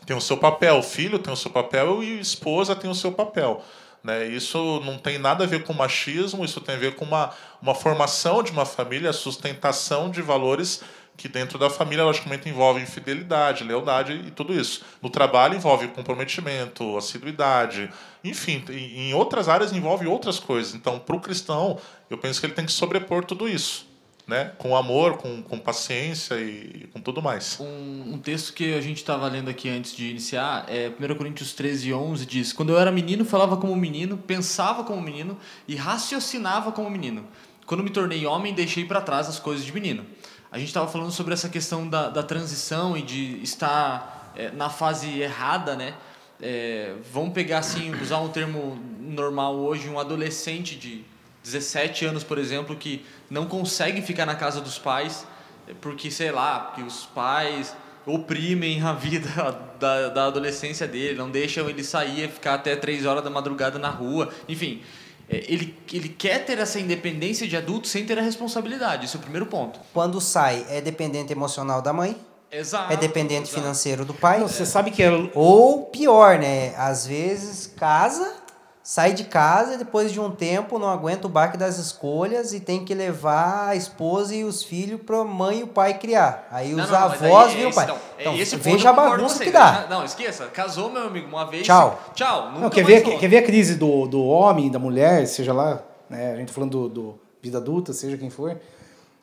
tem 0.06 0.16
o 0.16 0.20
seu 0.20 0.36
papel, 0.36 0.78
o 0.78 0.82
filho 0.82 1.18
tem 1.18 1.32
o 1.32 1.36
seu 1.36 1.50
papel 1.50 2.02
e 2.02 2.18
a 2.18 2.20
esposa 2.20 2.74
tem 2.74 2.90
o 2.90 2.94
seu 2.94 3.12
papel. 3.12 3.62
Né? 4.02 4.26
Isso 4.26 4.80
não 4.84 4.96
tem 4.96 5.18
nada 5.18 5.44
a 5.44 5.46
ver 5.46 5.64
com 5.64 5.74
machismo, 5.74 6.44
isso 6.44 6.60
tem 6.60 6.74
a 6.74 6.78
ver 6.78 6.96
com 6.96 7.04
uma, 7.04 7.30
uma 7.60 7.74
formação 7.74 8.42
de 8.42 8.50
uma 8.50 8.64
família, 8.64 9.10
a 9.10 9.12
sustentação 9.12 10.10
de 10.10 10.22
valores 10.22 10.82
que 11.20 11.28
dentro 11.28 11.58
da 11.58 11.68
família, 11.68 12.02
logicamente, 12.02 12.48
envolvem 12.48 12.86
fidelidade, 12.86 13.62
lealdade 13.62 14.12
e 14.26 14.30
tudo 14.30 14.58
isso. 14.58 14.82
No 15.02 15.10
trabalho 15.10 15.54
envolve 15.54 15.88
comprometimento, 15.88 16.96
assiduidade, 16.96 17.90
enfim, 18.24 18.64
em 18.70 19.10
em 19.10 19.14
outras 19.14 19.46
áreas 19.46 19.70
envolve 19.70 20.06
outras 20.06 20.38
coisas. 20.38 20.74
Então, 20.74 20.98
para 20.98 21.14
o 21.14 21.20
cristão, 21.20 21.78
eu 22.08 22.16
penso 22.16 22.40
que 22.40 22.46
ele 22.46 22.54
tem 22.54 22.64
que 22.64 22.72
sobrepor 22.72 23.22
tudo 23.22 23.46
isso, 23.46 23.86
né? 24.26 24.52
com 24.56 24.74
amor, 24.74 25.18
com, 25.18 25.42
com 25.42 25.58
paciência 25.58 26.36
e 26.40 26.88
com 26.90 27.02
tudo 27.02 27.20
mais. 27.20 27.60
Um, 27.60 28.14
um 28.14 28.18
texto 28.18 28.54
que 28.54 28.72
a 28.72 28.80
gente 28.80 28.96
estava 28.96 29.28
lendo 29.28 29.50
aqui 29.50 29.68
antes 29.68 29.94
de 29.94 30.08
iniciar 30.08 30.64
é 30.68 30.88
1 30.88 31.14
Coríntios 31.16 31.52
13, 31.52 31.92
11, 31.92 32.24
diz 32.24 32.52
Quando 32.54 32.70
eu 32.70 32.78
era 32.78 32.90
menino, 32.90 33.26
falava 33.26 33.58
como 33.58 33.76
menino, 33.76 34.16
pensava 34.16 34.84
como 34.84 35.02
menino 35.02 35.36
e 35.68 35.76
raciocinava 35.76 36.72
como 36.72 36.88
menino. 36.88 37.28
Quando 37.66 37.84
me 37.84 37.90
tornei 37.90 38.24
homem, 38.24 38.54
deixei 38.54 38.86
para 38.86 39.02
trás 39.02 39.28
as 39.28 39.38
coisas 39.38 39.66
de 39.66 39.72
menino. 39.72 40.06
A 40.52 40.58
gente 40.58 40.68
estava 40.68 40.88
falando 40.88 41.12
sobre 41.12 41.32
essa 41.32 41.48
questão 41.48 41.88
da, 41.88 42.08
da 42.08 42.22
transição 42.22 42.96
e 42.96 43.02
de 43.02 43.42
estar 43.42 44.32
é, 44.36 44.50
na 44.50 44.68
fase 44.68 45.20
errada, 45.20 45.76
né? 45.76 45.94
É, 46.42 46.94
vamos 47.12 47.32
pegar 47.32 47.58
assim, 47.58 47.94
usar 48.00 48.18
um 48.18 48.28
termo 48.28 48.78
normal 49.00 49.56
hoje, 49.56 49.88
um 49.88 49.98
adolescente 49.98 50.76
de 50.76 51.04
17 51.44 52.04
anos, 52.06 52.24
por 52.24 52.38
exemplo, 52.38 52.74
que 52.76 53.04
não 53.30 53.46
consegue 53.46 54.02
ficar 54.02 54.26
na 54.26 54.34
casa 54.34 54.60
dos 54.60 54.78
pais 54.78 55.26
é 55.70 55.74
porque, 55.80 56.10
sei 56.10 56.32
lá, 56.32 56.58
porque 56.60 56.82
os 56.82 57.06
pais 57.06 57.76
oprimem 58.04 58.82
a 58.82 58.92
vida 58.92 59.28
da, 59.78 60.08
da 60.08 60.26
adolescência 60.26 60.86
dele, 60.86 61.16
não 61.16 61.30
deixam 61.30 61.70
ele 61.70 61.84
sair, 61.84 62.28
ficar 62.28 62.54
até 62.54 62.74
três 62.74 63.06
horas 63.06 63.22
da 63.22 63.30
madrugada 63.30 63.78
na 63.78 63.88
rua, 63.88 64.30
enfim. 64.48 64.82
É, 65.30 65.44
Ele, 65.48 65.74
ele 65.92 66.08
quer 66.08 66.44
ter 66.44 66.58
essa 66.58 66.78
independência 66.80 67.46
de 67.46 67.56
adulto 67.56 67.86
sem 67.86 68.04
ter 68.04 68.18
a 68.18 68.22
responsabilidade, 68.22 69.04
esse 69.04 69.16
é 69.16 69.18
o 69.18 69.22
primeiro 69.22 69.46
ponto. 69.46 69.78
Quando 69.94 70.20
sai, 70.20 70.66
é 70.68 70.80
dependente 70.80 71.32
emocional 71.32 71.80
da 71.80 71.92
mãe, 71.92 72.16
Exato. 72.50 72.92
é 72.92 72.96
dependente 72.96 73.50
financeiro 73.50 74.04
do 74.04 74.12
pai. 74.12 74.40
Não, 74.40 74.48
Você 74.48 74.66
sabe 74.66 74.90
que 74.90 75.02
é, 75.02 75.10
Ou 75.34 75.84
pior, 75.86 76.38
né? 76.38 76.74
Às 76.76 77.06
vezes 77.06 77.72
casa 77.76 78.39
sai 78.82 79.12
de 79.12 79.24
casa 79.24 79.74
e 79.74 79.76
depois 79.76 80.10
de 80.10 80.18
um 80.18 80.30
tempo 80.30 80.78
não 80.78 80.88
aguenta 80.88 81.26
o 81.26 81.30
baque 81.30 81.56
das 81.56 81.78
escolhas 81.78 82.52
e 82.52 82.60
tem 82.60 82.84
que 82.84 82.94
levar 82.94 83.68
a 83.68 83.76
esposa 83.76 84.34
e 84.34 84.42
os 84.42 84.62
filhos 84.62 85.00
para 85.02 85.22
mãe 85.22 85.60
e 85.60 85.62
o 85.62 85.66
pai 85.66 85.98
criar. 85.98 86.48
Aí 86.50 86.72
Não, 86.72 86.84
os 86.84 86.90
não, 86.90 86.98
avós 86.98 87.52
é 87.52 87.56
viram 87.56 87.70
o 87.70 87.74
pai. 87.74 87.84
Então, 87.84 87.96
é 88.16 88.20
Então, 88.22 88.36
esse 88.36 88.56
veja 88.56 88.90
a 88.90 88.92
bagunça 88.92 89.44
que 89.44 89.50
dá. 89.50 89.86
Não, 89.88 90.04
esqueça. 90.04 90.46
Casou, 90.46 90.90
meu 90.90 91.04
amigo, 91.04 91.28
uma 91.28 91.44
vez. 91.46 91.64
Tchau. 91.66 92.00
Tchau. 92.14 92.46
Nunca 92.48 92.60
Não, 92.60 92.70
quer 92.70 92.82
mais 92.82 92.94
ver, 92.96 93.02
volta. 93.04 93.18
quer 93.20 93.28
ver 93.28 93.38
a 93.38 93.42
crise 93.42 93.74
do, 93.76 94.06
do 94.06 94.24
homem, 94.24 94.70
da 94.70 94.78
mulher, 94.78 95.26
seja 95.26 95.52
lá, 95.52 95.82
né? 96.08 96.32
A 96.32 96.36
gente 96.36 96.48
tá 96.48 96.54
falando 96.54 96.70
do, 96.70 96.88
do 96.88 97.18
vida 97.42 97.58
adulta, 97.58 97.92
seja 97.92 98.16
quem 98.16 98.30
for. 98.30 98.58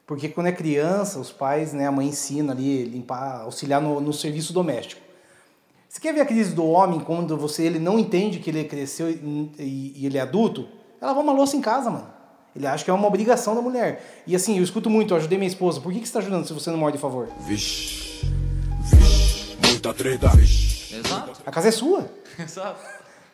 Porque 0.05 0.29
quando 0.29 0.47
é 0.47 0.51
criança, 0.53 1.19
os 1.19 1.31
pais, 1.31 1.73
né, 1.73 1.85
a 1.85 1.91
mãe 1.91 2.07
ensina 2.07 2.53
ali, 2.53 2.85
limpar, 2.85 3.41
auxiliar 3.41 3.81
no, 3.81 3.99
no 3.99 4.13
serviço 4.13 4.53
doméstico. 4.53 5.01
Você 5.89 5.99
quer 6.01 6.13
ver 6.13 6.21
a 6.21 6.25
crise 6.25 6.53
do 6.53 6.65
homem 6.65 6.99
quando 6.99 7.37
você 7.37 7.63
ele 7.63 7.79
não 7.79 7.97
entende 7.97 8.39
que 8.39 8.49
ele 8.49 8.63
cresceu 8.65 9.09
e, 9.09 9.51
e- 9.59 9.93
e 9.97 10.05
ele 10.05 10.17
é 10.17 10.21
adulto? 10.21 10.67
Ela 11.01 11.11
lava 11.11 11.21
uma 11.23 11.33
louça 11.33 11.55
em 11.55 11.61
casa, 11.61 11.89
mano. 11.89 12.07
Ele 12.55 12.65
acha 12.67 12.83
que 12.83 12.89
é 12.89 12.93
uma 12.93 13.07
obrigação 13.07 13.53
da 13.55 13.61
mulher. 13.61 14.23
E 14.25 14.35
assim, 14.35 14.57
eu 14.57 14.63
escuto 14.63 14.89
muito, 14.89 15.13
eu 15.13 15.17
ajudei 15.17 15.37
minha 15.37 15.47
esposa. 15.47 15.79
Por 15.79 15.91
que, 15.93 15.99
que 15.99 16.05
você 16.05 16.09
está 16.09 16.19
ajudando 16.19 16.45
se 16.45 16.53
você 16.53 16.69
não 16.71 16.77
morde 16.77 16.97
de 16.97 17.01
favor? 17.01 17.29
Vixe, 17.41 18.25
vixe, 18.83 19.57
muita 19.63 19.93
treta. 19.93 20.27
Exato. 20.35 21.31
A 21.45 21.51
casa 21.51 21.67
é 21.67 21.71
sua. 21.71 22.09
Exato. 22.39 22.79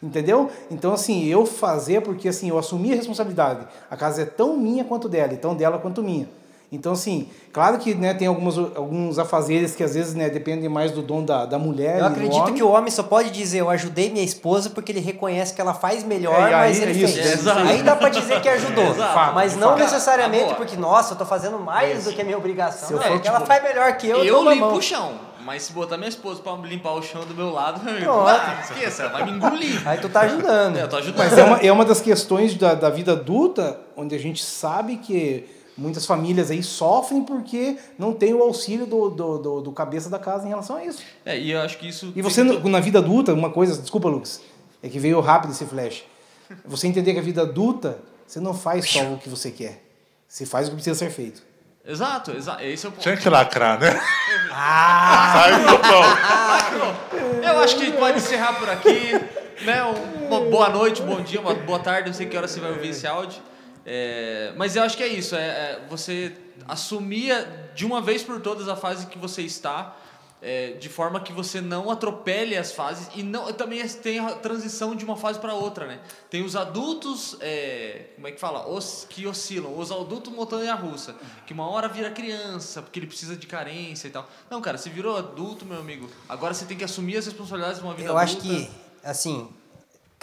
Entendeu? 0.01 0.49
Então, 0.69 0.91
assim, 0.91 1.23
eu 1.25 1.45
fazer 1.45 2.01
porque 2.01 2.27
assim, 2.27 2.49
eu 2.49 2.57
assumi 2.59 2.91
a 2.91 2.95
responsabilidade. 2.95 3.65
A 3.89 3.95
casa 3.95 4.23
é 4.23 4.25
tão 4.25 4.57
minha 4.57 4.83
quanto 4.83 5.07
dela, 5.07 5.33
e 5.33 5.37
tão 5.37 5.55
dela 5.55 5.79
quanto 5.79 6.03
minha. 6.03 6.27
Então, 6.75 6.93
assim, 6.93 7.27
claro 7.53 7.77
que 7.77 7.93
né, 7.93 8.15
tem 8.15 8.27
algumas, 8.27 8.57
alguns 8.57 9.19
afazeres 9.19 9.75
que 9.75 9.83
às 9.83 9.93
vezes 9.93 10.15
né, 10.15 10.27
dependem 10.27 10.67
mais 10.67 10.91
do 10.91 11.03
dom 11.03 11.23
da, 11.23 11.45
da 11.45 11.59
mulher. 11.59 11.93
Eu 11.93 11.97
e 11.97 12.01
do 12.01 12.05
acredito 12.07 12.41
homem. 12.41 12.53
que 12.55 12.63
o 12.63 12.67
homem 12.69 12.89
só 12.89 13.03
pode 13.03 13.29
dizer 13.29 13.59
eu 13.59 13.69
ajudei 13.69 14.09
minha 14.09 14.25
esposa 14.25 14.71
porque 14.71 14.91
ele 14.91 14.99
reconhece 14.99 15.53
que 15.53 15.61
ela 15.61 15.75
faz 15.75 16.03
melhor, 16.03 16.33
É, 16.33 16.43
aí 16.45 16.51
mas 16.69 16.81
ele 16.81 16.91
é 16.91 17.05
isso, 17.05 17.13
fez. 17.13 17.33
exato. 17.33 17.59
Aí 17.59 17.83
dá 17.83 17.95
pra 17.95 18.09
dizer 18.09 18.41
que 18.41 18.49
ajudou. 18.49 18.85
Exato. 18.85 19.35
Mas 19.35 19.55
não 19.55 19.69
Cara, 19.73 19.83
necessariamente 19.83 20.55
porque, 20.55 20.75
nossa, 20.75 21.13
eu 21.13 21.17
tô 21.19 21.25
fazendo 21.25 21.59
mais 21.59 22.05
do 22.05 22.11
que 22.11 22.21
a 22.21 22.25
minha 22.25 22.37
obrigação. 22.37 22.87
Se 22.87 22.93
eu 22.95 22.97
Não, 22.99 23.05
for, 23.07 23.15
é 23.15 23.19
que 23.19 23.27
ela 23.27 23.37
tipo, 23.37 23.47
faz 23.47 23.63
melhor 23.63 23.95
que 23.97 24.07
eu, 24.09 24.23
Eu, 24.23 24.49
limpo 24.49 24.65
mão. 24.65 24.75
o 24.75 24.81
chão. 24.81 25.11
Mas 25.45 25.63
se 25.63 25.73
botar 25.73 25.97
minha 25.97 26.07
esposa 26.09 26.41
pra 26.41 26.53
limpar 26.53 26.93
o 26.93 27.03
chão 27.03 27.21
do 27.25 27.35
meu 27.35 27.51
lado, 27.51 27.81
Pronto. 27.81 28.27
ah, 28.29 28.61
esqueça, 28.63 29.09
vai 29.09 29.25
me 29.25 29.31
engolir. 29.31 29.85
Aí 29.85 29.97
tu 29.99 30.07
tá 30.09 30.21
ajudando. 30.21 30.77
É, 30.77 30.83
eu 30.83 30.87
tô 30.89 30.95
ajudando. 30.95 31.17
Mas 31.17 31.37
é 31.37 31.43
uma, 31.43 31.57
é 31.57 31.71
uma 31.71 31.83
das 31.85 31.99
questões 31.99 32.55
da, 32.55 32.73
da 32.73 32.89
vida 32.89 33.11
adulta 33.11 33.77
onde 33.97 34.15
a 34.15 34.17
gente 34.17 34.41
sabe 34.43 34.95
que 34.95 35.45
muitas 35.77 36.05
famílias 36.05 36.51
aí 36.51 36.61
sofrem 36.63 37.23
porque 37.23 37.77
não 37.97 38.13
tem 38.13 38.33
o 38.33 38.41
auxílio 38.41 38.85
do, 38.85 39.09
do, 39.09 39.37
do, 39.37 39.61
do 39.61 39.71
cabeça 39.71 40.09
da 40.09 40.19
casa 40.19 40.45
em 40.45 40.49
relação 40.49 40.75
a 40.77 40.85
isso. 40.85 41.01
É, 41.25 41.37
e 41.39 41.51
eu 41.51 41.61
acho 41.61 41.77
que 41.77 41.87
isso. 41.87 42.11
E 42.15 42.21
você, 42.21 42.43
no- 42.43 42.59
na 42.69 42.79
vida 42.79 42.99
adulta, 42.99 43.33
uma 43.33 43.49
coisa, 43.49 43.79
desculpa, 43.81 44.07
Lucas, 44.09 44.41
é 44.81 44.89
que 44.89 44.99
veio 44.99 45.19
rápido 45.19 45.51
esse 45.51 45.65
flash. 45.65 46.03
Você 46.65 46.87
entender 46.87 47.13
que 47.13 47.19
a 47.19 47.23
vida 47.23 47.41
adulta, 47.41 47.97
você 48.27 48.39
não 48.39 48.53
faz 48.53 48.89
só 48.89 49.01
o 49.13 49.17
que 49.17 49.29
você 49.29 49.49
quer. 49.49 49.81
Você 50.27 50.45
faz 50.45 50.67
o 50.67 50.71
que 50.71 50.75
precisa 50.75 50.95
ser 50.97 51.09
feito. 51.09 51.41
Exato, 51.85 52.31
exato. 52.31 52.63
Esse 52.63 52.85
é 52.85 52.89
o 52.89 52.91
ponto. 52.91 53.01
Tinha 53.01 53.17
que 53.17 53.27
lacrar, 53.29 53.79
né? 53.79 53.99
Ah! 54.51 55.33
Sai 55.33 55.65
do 55.65 55.79
pão. 55.79 57.43
Eu 57.43 57.59
acho 57.59 57.75
que 57.75 57.81
a 57.83 57.85
gente 57.85 57.97
pode 57.97 58.17
encerrar 58.17 58.53
por 58.53 58.69
aqui. 58.69 59.11
Né? 59.65 59.83
Um- 59.83 60.27
Uma 60.27 60.39
boa 60.49 60.69
noite, 60.69 61.01
um 61.01 61.05
bom 61.05 61.21
dia, 61.21 61.39
uma 61.41 61.53
boa 61.53 61.79
tarde. 61.79 62.07
Não 62.09 62.13
sei 62.15 62.25
que 62.25 62.35
hora 62.37 62.47
você 62.47 62.59
vai 62.59 62.71
ouvir 62.71 62.89
esse 62.89 63.05
áudio. 63.05 63.41
É, 63.85 64.53
mas 64.55 64.75
eu 64.75 64.83
acho 64.83 64.95
que 64.97 65.03
é 65.03 65.07
isso. 65.07 65.35
É, 65.35 65.45
é 65.47 65.85
você 65.89 66.35
assumir 66.67 67.33
de 67.75 67.85
uma 67.85 68.01
vez 68.01 68.23
por 68.23 68.39
todas 68.41 68.67
a 68.67 68.75
fase 68.75 69.07
que 69.07 69.17
você 69.17 69.41
está. 69.41 69.95
é, 70.45 70.73
de 70.73 70.89
forma 70.89 71.21
que 71.21 71.31
você 71.31 71.61
não 71.61 71.89
atropele 71.89 72.57
as 72.57 72.73
fases 72.73 73.07
e 73.15 73.23
não 73.23 73.51
também 73.53 73.81
tem 73.87 74.19
a 74.19 74.31
transição 74.31 74.93
de 74.93 75.05
uma 75.05 75.15
fase 75.15 75.39
para 75.39 75.53
outra, 75.53 75.87
né? 75.87 76.01
Tem 76.29 76.43
os 76.43 76.53
adultos, 76.57 77.37
é, 77.39 78.07
como 78.15 78.27
é 78.27 78.31
que 78.33 78.39
fala, 78.41 78.67
os 78.67 79.07
que 79.09 79.25
oscilam, 79.25 79.77
os 79.79 79.89
adultos 79.89 80.33
montanha 80.33 80.75
russa, 80.75 81.15
que 81.47 81.53
uma 81.53 81.69
hora 81.69 81.87
vira 81.87 82.11
criança 82.11 82.81
porque 82.81 82.99
ele 82.99 83.07
precisa 83.07 83.37
de 83.37 83.47
carência 83.47 84.09
e 84.09 84.11
tal. 84.11 84.29
Não, 84.49 84.59
cara, 84.59 84.77
você 84.77 84.89
virou 84.89 85.15
adulto, 85.15 85.65
meu 85.65 85.79
amigo. 85.79 86.09
Agora 86.27 86.53
você 86.53 86.65
tem 86.65 86.75
que 86.77 86.83
assumir 86.83 87.15
as 87.15 87.25
responsabilidades 87.25 87.79
de 87.79 87.85
uma 87.85 87.93
vida 87.93 88.09
Eu 88.09 88.17
acho 88.17 88.37
adulta. 88.37 88.53
que, 88.53 88.69
assim, 89.01 89.47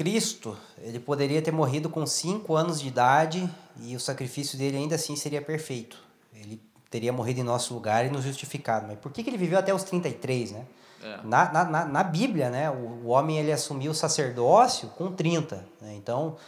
Cristo, 0.01 0.57
ele 0.79 0.99
poderia 0.99 1.43
ter 1.43 1.51
morrido 1.51 1.91
com 1.91 2.07
5 2.07 2.57
anos 2.57 2.81
de 2.81 2.89
idade 2.89 3.51
e 3.83 3.95
o 3.95 4.01
sacrifício 4.01 4.57
dele 4.57 4.79
ainda 4.79 4.95
assim 4.95 5.15
seria 5.15 5.43
perfeito. 5.43 5.99
Ele 6.35 6.59
teria 6.89 7.13
morrido 7.13 7.41
em 7.41 7.43
nosso 7.43 7.75
lugar 7.75 8.07
e 8.07 8.09
nos 8.09 8.25
justificado. 8.25 8.87
Mas 8.87 8.99
por 8.99 9.13
que, 9.13 9.23
que 9.23 9.29
ele 9.29 9.37
viveu 9.37 9.59
até 9.59 9.75
os 9.75 9.83
33, 9.83 10.53
né? 10.53 10.65
É. 11.05 11.21
Na, 11.23 11.53
na, 11.53 11.65
na, 11.65 11.85
na 11.85 12.03
Bíblia, 12.03 12.49
né, 12.49 12.71
o, 12.71 13.03
o 13.05 13.07
homem 13.09 13.39
ele 13.39 13.53
assumiu 13.53 13.91
o 13.91 13.95
sacerdócio 13.95 14.89
com 14.97 15.13
30. 15.13 15.57
Né? 15.83 15.95
Então, 15.97 16.39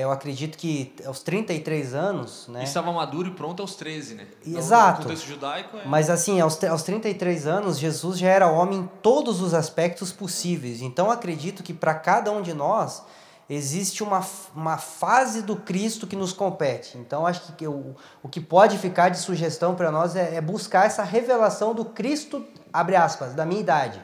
eu 0.00 0.10
acredito 0.10 0.56
que 0.56 0.94
aos 1.04 1.22
33 1.22 1.94
anos... 1.94 2.46
Né, 2.48 2.60
E 2.60 2.64
estava 2.64 2.92
maduro 2.92 3.28
e 3.28 3.32
pronto 3.32 3.60
aos 3.60 3.74
13, 3.74 4.14
né? 4.14 4.26
No- 4.46 4.58
Exato. 4.58 5.00
No 5.00 5.04
contexto 5.06 5.26
judaico 5.26 5.76
é. 5.76 5.84
Mas 5.84 6.08
assim, 6.08 6.40
aos, 6.40 6.62
aos 6.64 6.82
33 6.82 7.46
anos, 7.46 7.78
Jesus 7.78 8.18
já 8.18 8.28
era 8.28 8.46
homem 8.48 8.78
em 8.80 8.86
todos 9.02 9.40
os 9.42 9.52
aspectos 9.54 10.12
possíveis. 10.12 10.80
Então 10.80 11.10
acredito 11.10 11.62
que 11.62 11.74
para 11.74 11.94
cada 11.94 12.30
um 12.30 12.40
de 12.40 12.54
nós 12.54 13.02
existe 13.50 14.02
uma, 14.02 14.24
uma 14.54 14.78
fase 14.78 15.42
do 15.42 15.56
Cristo 15.56 16.06
que 16.06 16.16
nos 16.16 16.32
compete. 16.32 16.96
Então 16.96 17.26
acho 17.26 17.42
que, 17.42 17.52
que 17.52 17.66
o, 17.66 17.94
o 18.22 18.28
que 18.28 18.40
pode 18.40 18.78
ficar 18.78 19.08
de 19.10 19.18
sugestão 19.18 19.74
para 19.74 19.90
nós 19.90 20.16
é, 20.16 20.36
é 20.36 20.40
buscar 20.40 20.86
essa 20.86 21.02
revelação 21.02 21.74
do 21.74 21.84
Cristo, 21.84 22.46
abre 22.72 22.96
aspas, 22.96 23.34
da 23.34 23.44
minha 23.44 23.60
idade. 23.60 24.00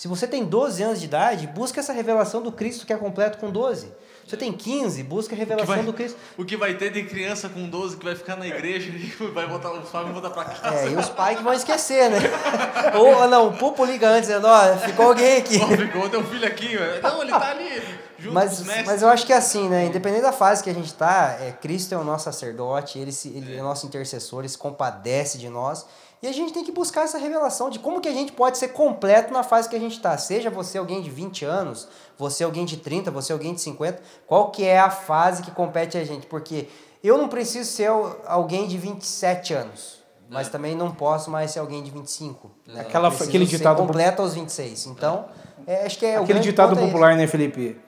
Se 0.00 0.08
você 0.08 0.26
tem 0.26 0.46
12 0.46 0.82
anos 0.82 0.98
de 0.98 1.04
idade, 1.04 1.46
busca 1.46 1.78
essa 1.78 1.92
revelação 1.92 2.40
do 2.40 2.50
Cristo 2.50 2.86
que 2.86 2.92
é 2.94 2.96
completo 2.96 3.36
com 3.36 3.50
12. 3.50 3.82
Se 3.82 4.30
você 4.30 4.36
tem 4.38 4.50
15, 4.50 5.02
busca 5.02 5.34
a 5.34 5.38
revelação 5.38 5.74
vai, 5.74 5.84
do 5.84 5.92
Cristo. 5.92 6.16
o 6.38 6.44
que 6.46 6.56
vai 6.56 6.72
ter 6.72 6.90
de 6.90 7.02
criança 7.02 7.50
com 7.50 7.68
12 7.68 7.98
que 7.98 8.04
vai 8.06 8.16
ficar 8.16 8.34
na 8.36 8.46
igreja 8.46 8.88
e 8.88 9.12
vai 9.34 9.46
voltar, 9.46 9.70
os 9.72 9.90
pais 9.90 10.04
vão 10.06 10.14
voltar 10.14 10.30
pra 10.30 10.46
casa. 10.46 10.74
É, 10.74 10.88
e 10.88 10.96
os 10.96 11.10
pais 11.10 11.36
que 11.36 11.44
vão 11.44 11.52
esquecer, 11.52 12.08
né? 12.08 12.16
Ou 12.96 13.28
não, 13.28 13.48
o 13.48 13.58
Pupo 13.58 13.84
liga 13.84 14.08
antes, 14.08 14.28
dizendo, 14.28 14.46
ó, 14.46 14.74
ficou 14.78 15.08
alguém 15.08 15.36
aqui. 15.36 15.60
Ó, 15.62 15.66
ficou 15.66 16.08
teu 16.08 16.24
filho 16.24 16.46
aqui, 16.46 16.78
velho. 16.78 17.02
Não, 17.02 17.20
ele 17.22 17.30
tá 17.32 17.50
ali, 17.50 17.82
junto 18.18 18.28
com 18.28 18.32
Mas, 18.32 18.52
os 18.58 18.66
mestres. 18.66 18.86
mas 18.86 19.02
eu 19.02 19.08
acho 19.10 19.26
que 19.26 19.34
é 19.34 19.36
assim, 19.36 19.68
né? 19.68 19.84
Independente 19.84 20.22
da 20.22 20.32
fase 20.32 20.64
que 20.64 20.70
a 20.70 20.74
gente 20.74 20.94
tá, 20.94 21.36
é, 21.42 21.52
Cristo 21.52 21.94
é 21.94 21.98
o 21.98 22.04
nosso 22.04 22.24
sacerdote, 22.24 22.98
ele, 22.98 23.12
se- 23.12 23.28
ele 23.28 23.54
é 23.54 23.60
o 23.60 23.64
nosso 23.64 23.84
intercessor, 23.84 24.38
ele 24.40 24.48
se 24.48 24.56
compadece 24.56 25.36
de 25.36 25.50
nós. 25.50 25.84
E 26.22 26.26
a 26.28 26.32
gente 26.32 26.52
tem 26.52 26.62
que 26.62 26.70
buscar 26.72 27.02
essa 27.04 27.16
revelação 27.16 27.70
de 27.70 27.78
como 27.78 28.00
que 28.00 28.08
a 28.08 28.12
gente 28.12 28.32
pode 28.32 28.58
ser 28.58 28.68
completo 28.68 29.32
na 29.32 29.42
fase 29.42 29.68
que 29.68 29.76
a 29.76 29.80
gente 29.80 29.92
está. 29.96 30.16
Seja 30.18 30.50
você 30.50 30.76
alguém 30.76 31.00
de 31.00 31.08
20 31.08 31.44
anos, 31.46 31.88
você 32.18 32.44
alguém 32.44 32.64
de 32.66 32.76
30, 32.76 33.10
você 33.10 33.32
alguém 33.32 33.54
de 33.54 33.60
50, 33.62 34.02
qual 34.26 34.50
que 34.50 34.64
é 34.64 34.78
a 34.78 34.90
fase 34.90 35.42
que 35.42 35.50
compete 35.50 35.96
a 35.96 36.04
gente? 36.04 36.26
Porque 36.26 36.68
eu 37.02 37.16
não 37.16 37.26
preciso 37.28 37.70
ser 37.70 37.86
al- 37.86 38.18
alguém 38.26 38.68
de 38.68 38.76
27 38.76 39.54
anos, 39.54 40.02
mas 40.28 40.48
É. 40.48 40.50
também 40.50 40.74
não 40.74 40.90
posso 40.92 41.30
mais 41.30 41.52
ser 41.52 41.60
alguém 41.60 41.82
de 41.82 41.90
25. 41.90 42.50
né? 42.66 42.82
Aquela- 42.82 43.08
aquele 43.08 43.46
ser 43.46 43.56
ditado- 43.56 43.78
completo 43.78 44.20
aos 44.20 44.34
26. 44.34 44.84
Então, 44.86 45.24
é, 45.66 45.86
acho 45.86 45.98
que 45.98 46.04
é 46.04 46.20
o 46.20 46.24
Aquele 46.24 46.40
ditado 46.40 46.78
é 46.78 46.84
popular, 46.84 47.16
né, 47.16 47.26
Felipe? 47.26 47.80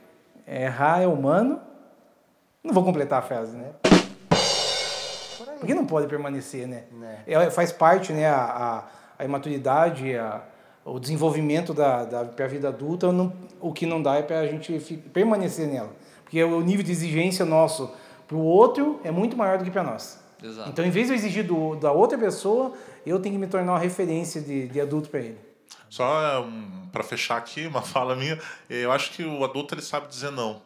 Errar 0.47 1.03
é 1.03 1.07
humano. 1.07 1.61
Não 2.65 2.73
vou 2.73 2.83
completar 2.83 3.19
a 3.19 3.23
frase, 3.23 3.55
né? 3.57 3.73
Porque 5.63 5.75
não 5.75 5.87
pode 5.87 6.09
permanecer, 6.09 6.67
né? 6.67 6.83
É, 7.25 7.49
faz 7.53 7.71
parte, 7.71 8.13
né, 8.13 8.27
a, 8.27 8.35
a, 8.37 8.85
a 9.17 9.25
imaturidade, 9.25 10.13
a, 10.17 10.43
o 10.85 10.99
desenvolvimento 10.99 11.73
da, 11.73 12.05
da 12.05 12.25
pra 12.25 12.49
vida 12.49 12.67
adulta, 12.67 13.13
não, 13.13 13.33
o 13.61 13.73
que 13.73 13.87
não 13.87 14.03
dá 14.03 14.17
é 14.17 14.23
para 14.23 14.41
a 14.41 14.47
gente 14.49 14.77
fi- 14.81 14.97
permanecer 14.97 15.69
nela. 15.69 15.91
Porque 16.25 16.43
o 16.43 16.61
nível 16.63 16.85
de 16.85 16.91
exigência 16.91 17.45
nosso 17.45 17.93
para 18.27 18.37
o 18.37 18.41
outro 18.43 18.99
é 19.05 19.13
muito 19.13 19.37
maior 19.37 19.57
do 19.59 19.63
que 19.63 19.71
para 19.71 19.85
nós. 19.85 20.19
Exato. 20.43 20.69
Então, 20.69 20.85
em 20.85 20.91
vez 20.91 21.07
de 21.07 21.13
eu 21.13 21.17
exigir 21.17 21.47
do, 21.47 21.77
da 21.77 21.93
outra 21.93 22.19
pessoa, 22.19 22.73
eu 23.07 23.21
tenho 23.21 23.37
que 23.37 23.41
me 23.41 23.47
tornar 23.47 23.75
uma 23.75 23.79
referência 23.79 24.41
de, 24.41 24.67
de 24.67 24.81
adulto 24.81 25.09
para 25.11 25.21
ele. 25.21 25.39
Só 25.89 26.43
um, 26.43 26.89
para 26.91 27.05
fechar 27.05 27.37
aqui, 27.37 27.69
uma 27.69 27.83
fala 27.87 28.17
minha, 28.17 28.37
eu 28.69 28.91
acho 28.91 29.13
que 29.13 29.23
o 29.25 29.45
adulto 29.45 29.75
ele 29.77 29.83
sabe 29.83 30.09
dizer 30.09 30.33
não. 30.33 30.61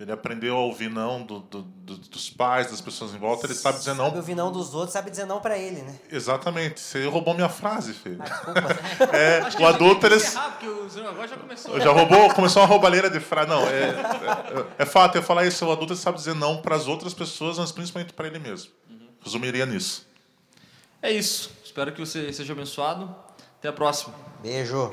Ele 0.00 0.12
aprendeu 0.12 0.56
a 0.56 0.60
ouvir 0.60 0.88
não 0.88 1.24
do, 1.24 1.40
do- 1.40 1.62
do- 1.62 1.96
dos 1.96 2.30
pais, 2.30 2.70
das 2.70 2.80
pessoas 2.80 3.12
em 3.14 3.18
volta, 3.18 3.46
ele 3.46 3.54
sabe 3.54 3.78
dizer 3.78 3.96
Sabe 3.96 3.98
não. 4.10 4.14
ouvir 4.16 4.36
não 4.36 4.52
dos 4.52 4.72
outros, 4.72 4.92
sabe 4.92 5.10
dizer 5.10 5.24
não 5.26 5.40
pra 5.40 5.58
ele, 5.58 5.82
né? 5.82 5.98
Exatamente. 6.08 6.78
Você 6.78 7.04
roubou 7.06 7.34
minha 7.34 7.48
frase, 7.48 7.92
filho. 7.94 8.16
Desculpa. 8.22 9.16
É, 9.16 9.38
Acho 9.40 9.56
que 9.56 9.62
o 9.62 9.66
adulto 9.66 10.00
que 10.00 10.06
ele 10.06 10.14
encerrar, 10.14 10.50
porque 10.52 10.68
o 10.68 10.88
senhor 10.88 11.08
agora 11.08 11.26
já 11.26 11.36
começou. 11.36 11.80
já 11.80 11.90
roubou, 11.90 12.32
começou 12.32 12.62
uma 12.62 12.68
roubalheira 12.68 13.10
de 13.10 13.18
frase. 13.18 13.48
Não, 13.48 13.66
é, 13.66 13.88
é, 14.78 14.82
é 14.82 14.86
fato, 14.86 15.16
eu 15.16 15.22
falar 15.22 15.44
isso. 15.46 15.66
O 15.66 15.72
adulto 15.72 15.96
sabe 15.96 16.16
dizer 16.16 16.34
não 16.36 16.62
para 16.62 16.76
as 16.76 16.86
outras 16.86 17.12
pessoas, 17.12 17.58
mas 17.58 17.72
principalmente 17.72 18.12
para 18.12 18.28
ele 18.28 18.38
mesmo. 18.38 18.70
Resumiria 19.24 19.66
nisso. 19.66 20.06
É 21.02 21.10
isso. 21.10 21.50
Espero 21.64 21.90
que 21.92 21.98
você 21.98 22.32
seja 22.32 22.52
abençoado. 22.52 23.12
Até 23.58 23.66
a 23.68 23.72
próxima. 23.72 24.14
Beijo. 24.40 24.90